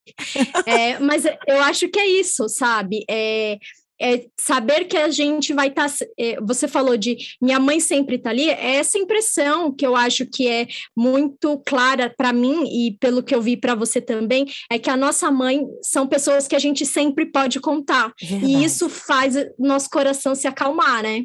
É, 0.66 0.98
mas 0.98 1.24
eu 1.24 1.60
acho 1.62 1.88
que 1.88 1.98
é 1.98 2.06
isso, 2.06 2.48
sabe? 2.48 3.04
É, 3.08 3.58
é 4.00 4.26
saber 4.38 4.86
que 4.86 4.96
a 4.96 5.08
gente 5.08 5.52
vai 5.52 5.68
estar. 5.68 5.88
Tá, 5.88 6.06
é, 6.18 6.40
você 6.40 6.66
falou 6.66 6.96
de 6.96 7.16
minha 7.40 7.60
mãe 7.60 7.78
sempre 7.78 8.16
está 8.16 8.30
ali, 8.30 8.50
é 8.50 8.76
essa 8.76 8.98
impressão 8.98 9.72
que 9.72 9.86
eu 9.86 9.94
acho 9.94 10.26
que 10.26 10.48
é 10.48 10.66
muito 10.96 11.62
clara 11.64 12.12
para 12.16 12.32
mim 12.32 12.64
e 12.66 12.96
pelo 12.98 13.22
que 13.22 13.34
eu 13.34 13.40
vi 13.40 13.56
para 13.56 13.76
você 13.76 14.00
também, 14.00 14.46
é 14.70 14.78
que 14.78 14.90
a 14.90 14.96
nossa 14.96 15.30
mãe 15.30 15.64
são 15.82 16.06
pessoas 16.06 16.48
que 16.48 16.56
a 16.56 16.58
gente 16.58 16.84
sempre 16.84 17.26
pode 17.26 17.60
contar. 17.60 18.12
Verdade. 18.20 18.52
E 18.52 18.64
isso 18.64 18.88
faz 18.88 19.34
nosso 19.58 19.88
coração 19.88 20.34
se 20.34 20.48
acalmar, 20.48 21.02
né? 21.02 21.24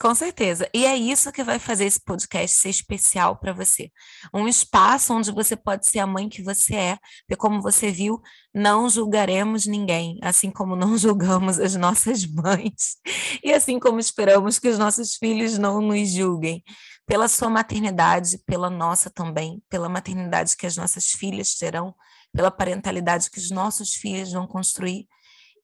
Com 0.00 0.14
certeza. 0.14 0.68
E 0.72 0.86
é 0.86 0.96
isso 0.96 1.32
que 1.32 1.42
vai 1.42 1.58
fazer 1.58 1.84
esse 1.84 2.00
podcast 2.00 2.56
ser 2.56 2.68
especial 2.68 3.36
para 3.36 3.52
você. 3.52 3.90
Um 4.32 4.46
espaço 4.46 5.12
onde 5.12 5.32
você 5.32 5.56
pode 5.56 5.86
ser 5.86 5.98
a 5.98 6.06
mãe 6.06 6.28
que 6.28 6.42
você 6.42 6.74
é, 6.74 6.98
porque, 7.26 7.36
como 7.36 7.60
você 7.60 7.90
viu, 7.90 8.20
não 8.54 8.88
julgaremos 8.88 9.66
ninguém, 9.66 10.18
assim 10.22 10.50
como 10.50 10.76
não 10.76 10.96
julgamos 10.98 11.58
as 11.58 11.74
nossas 11.74 12.24
mães, 12.24 12.96
e 13.42 13.52
assim 13.52 13.78
como 13.78 13.98
esperamos 13.98 14.58
que 14.58 14.68
os 14.68 14.78
nossos 14.78 15.14
filhos 15.14 15.58
não 15.58 15.80
nos 15.80 16.10
julguem. 16.10 16.62
Pela 17.06 17.26
sua 17.26 17.48
maternidade, 17.48 18.38
pela 18.46 18.68
nossa 18.68 19.08
também, 19.08 19.62
pela 19.68 19.88
maternidade 19.88 20.56
que 20.56 20.66
as 20.66 20.76
nossas 20.76 21.06
filhas 21.06 21.54
terão, 21.54 21.94
pela 22.32 22.50
parentalidade 22.50 23.30
que 23.30 23.38
os 23.38 23.50
nossos 23.50 23.94
filhos 23.94 24.32
vão 24.32 24.46
construir 24.46 25.08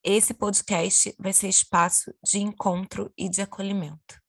esse 0.05 0.35
podcast 0.35 1.15
vai 1.19 1.33
ser 1.33 1.49
espaço 1.49 2.15
de 2.23 2.39
encontro 2.39 3.11
e 3.17 3.29
de 3.29 3.41
acolhimento. 3.41 4.21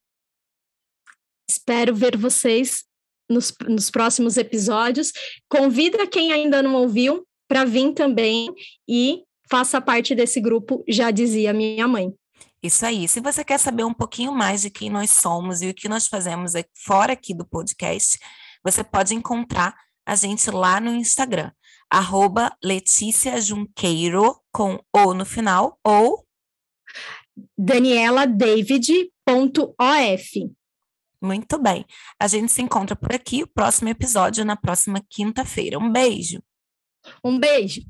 Espero 1.50 1.94
ver 1.94 2.18
vocês 2.18 2.86
nos, 3.30 3.54
nos 3.68 3.92
próximos 3.92 4.38
episódios. 4.38 5.12
Convida 5.50 6.08
quem 6.08 6.32
ainda 6.32 6.64
não 6.64 6.76
ouviu 6.76 7.28
para 7.48 7.66
vir 7.66 7.94
também 7.94 8.54
e 8.88 9.24
faça 9.50 9.80
parte 9.82 10.16
desse 10.16 10.40
grupo, 10.40 10.84
já 10.88 11.12
dizia 11.12 11.54
minha 11.54 11.88
mãe. 11.88 12.14
Isso 12.64 12.86
aí. 12.86 13.08
Se 13.08 13.20
você 13.20 13.44
quer 13.44 13.60
saber 13.60 13.84
um 13.84 13.94
pouquinho 13.94 14.32
mais 14.32 14.62
de 14.62 14.72
quem 14.72 14.90
nós 14.90 15.12
somos 15.12 15.62
e 15.62 15.70
o 15.70 15.74
que 15.74 15.88
nós 15.88 16.08
fazemos 16.08 16.54
fora 16.74 17.14
aqui 17.14 17.34
do 17.34 17.46
podcast, 17.46 18.18
você 18.64 18.84
pode 18.84 19.14
encontrar 19.14 19.76
a 20.06 20.16
gente 20.16 20.50
lá 20.50 20.80
no 20.80 20.96
Instagram, 20.96 21.52
arroba 21.90 22.56
Letícia 22.64 23.40
Junqueiro, 23.40 24.40
com 24.52 24.80
O 24.94 25.14
no 25.14 25.26
final, 25.26 25.80
ou 25.84 26.26
danieladavid.of. 27.58 30.52
Muito 31.22 31.58
bem. 31.58 31.86
A 32.20 32.28
gente 32.28 32.52
se 32.52 32.62
encontra 32.62 32.96
por 32.96 33.14
aqui, 33.14 33.44
o 33.44 33.48
próximo 33.48 33.90
episódio 33.90 34.46
na 34.46 34.56
próxima 34.56 35.04
quinta-feira. 35.10 35.80
Um 35.80 35.92
beijo. 35.92 36.42
Um 37.24 37.40
beijo. 37.40 37.82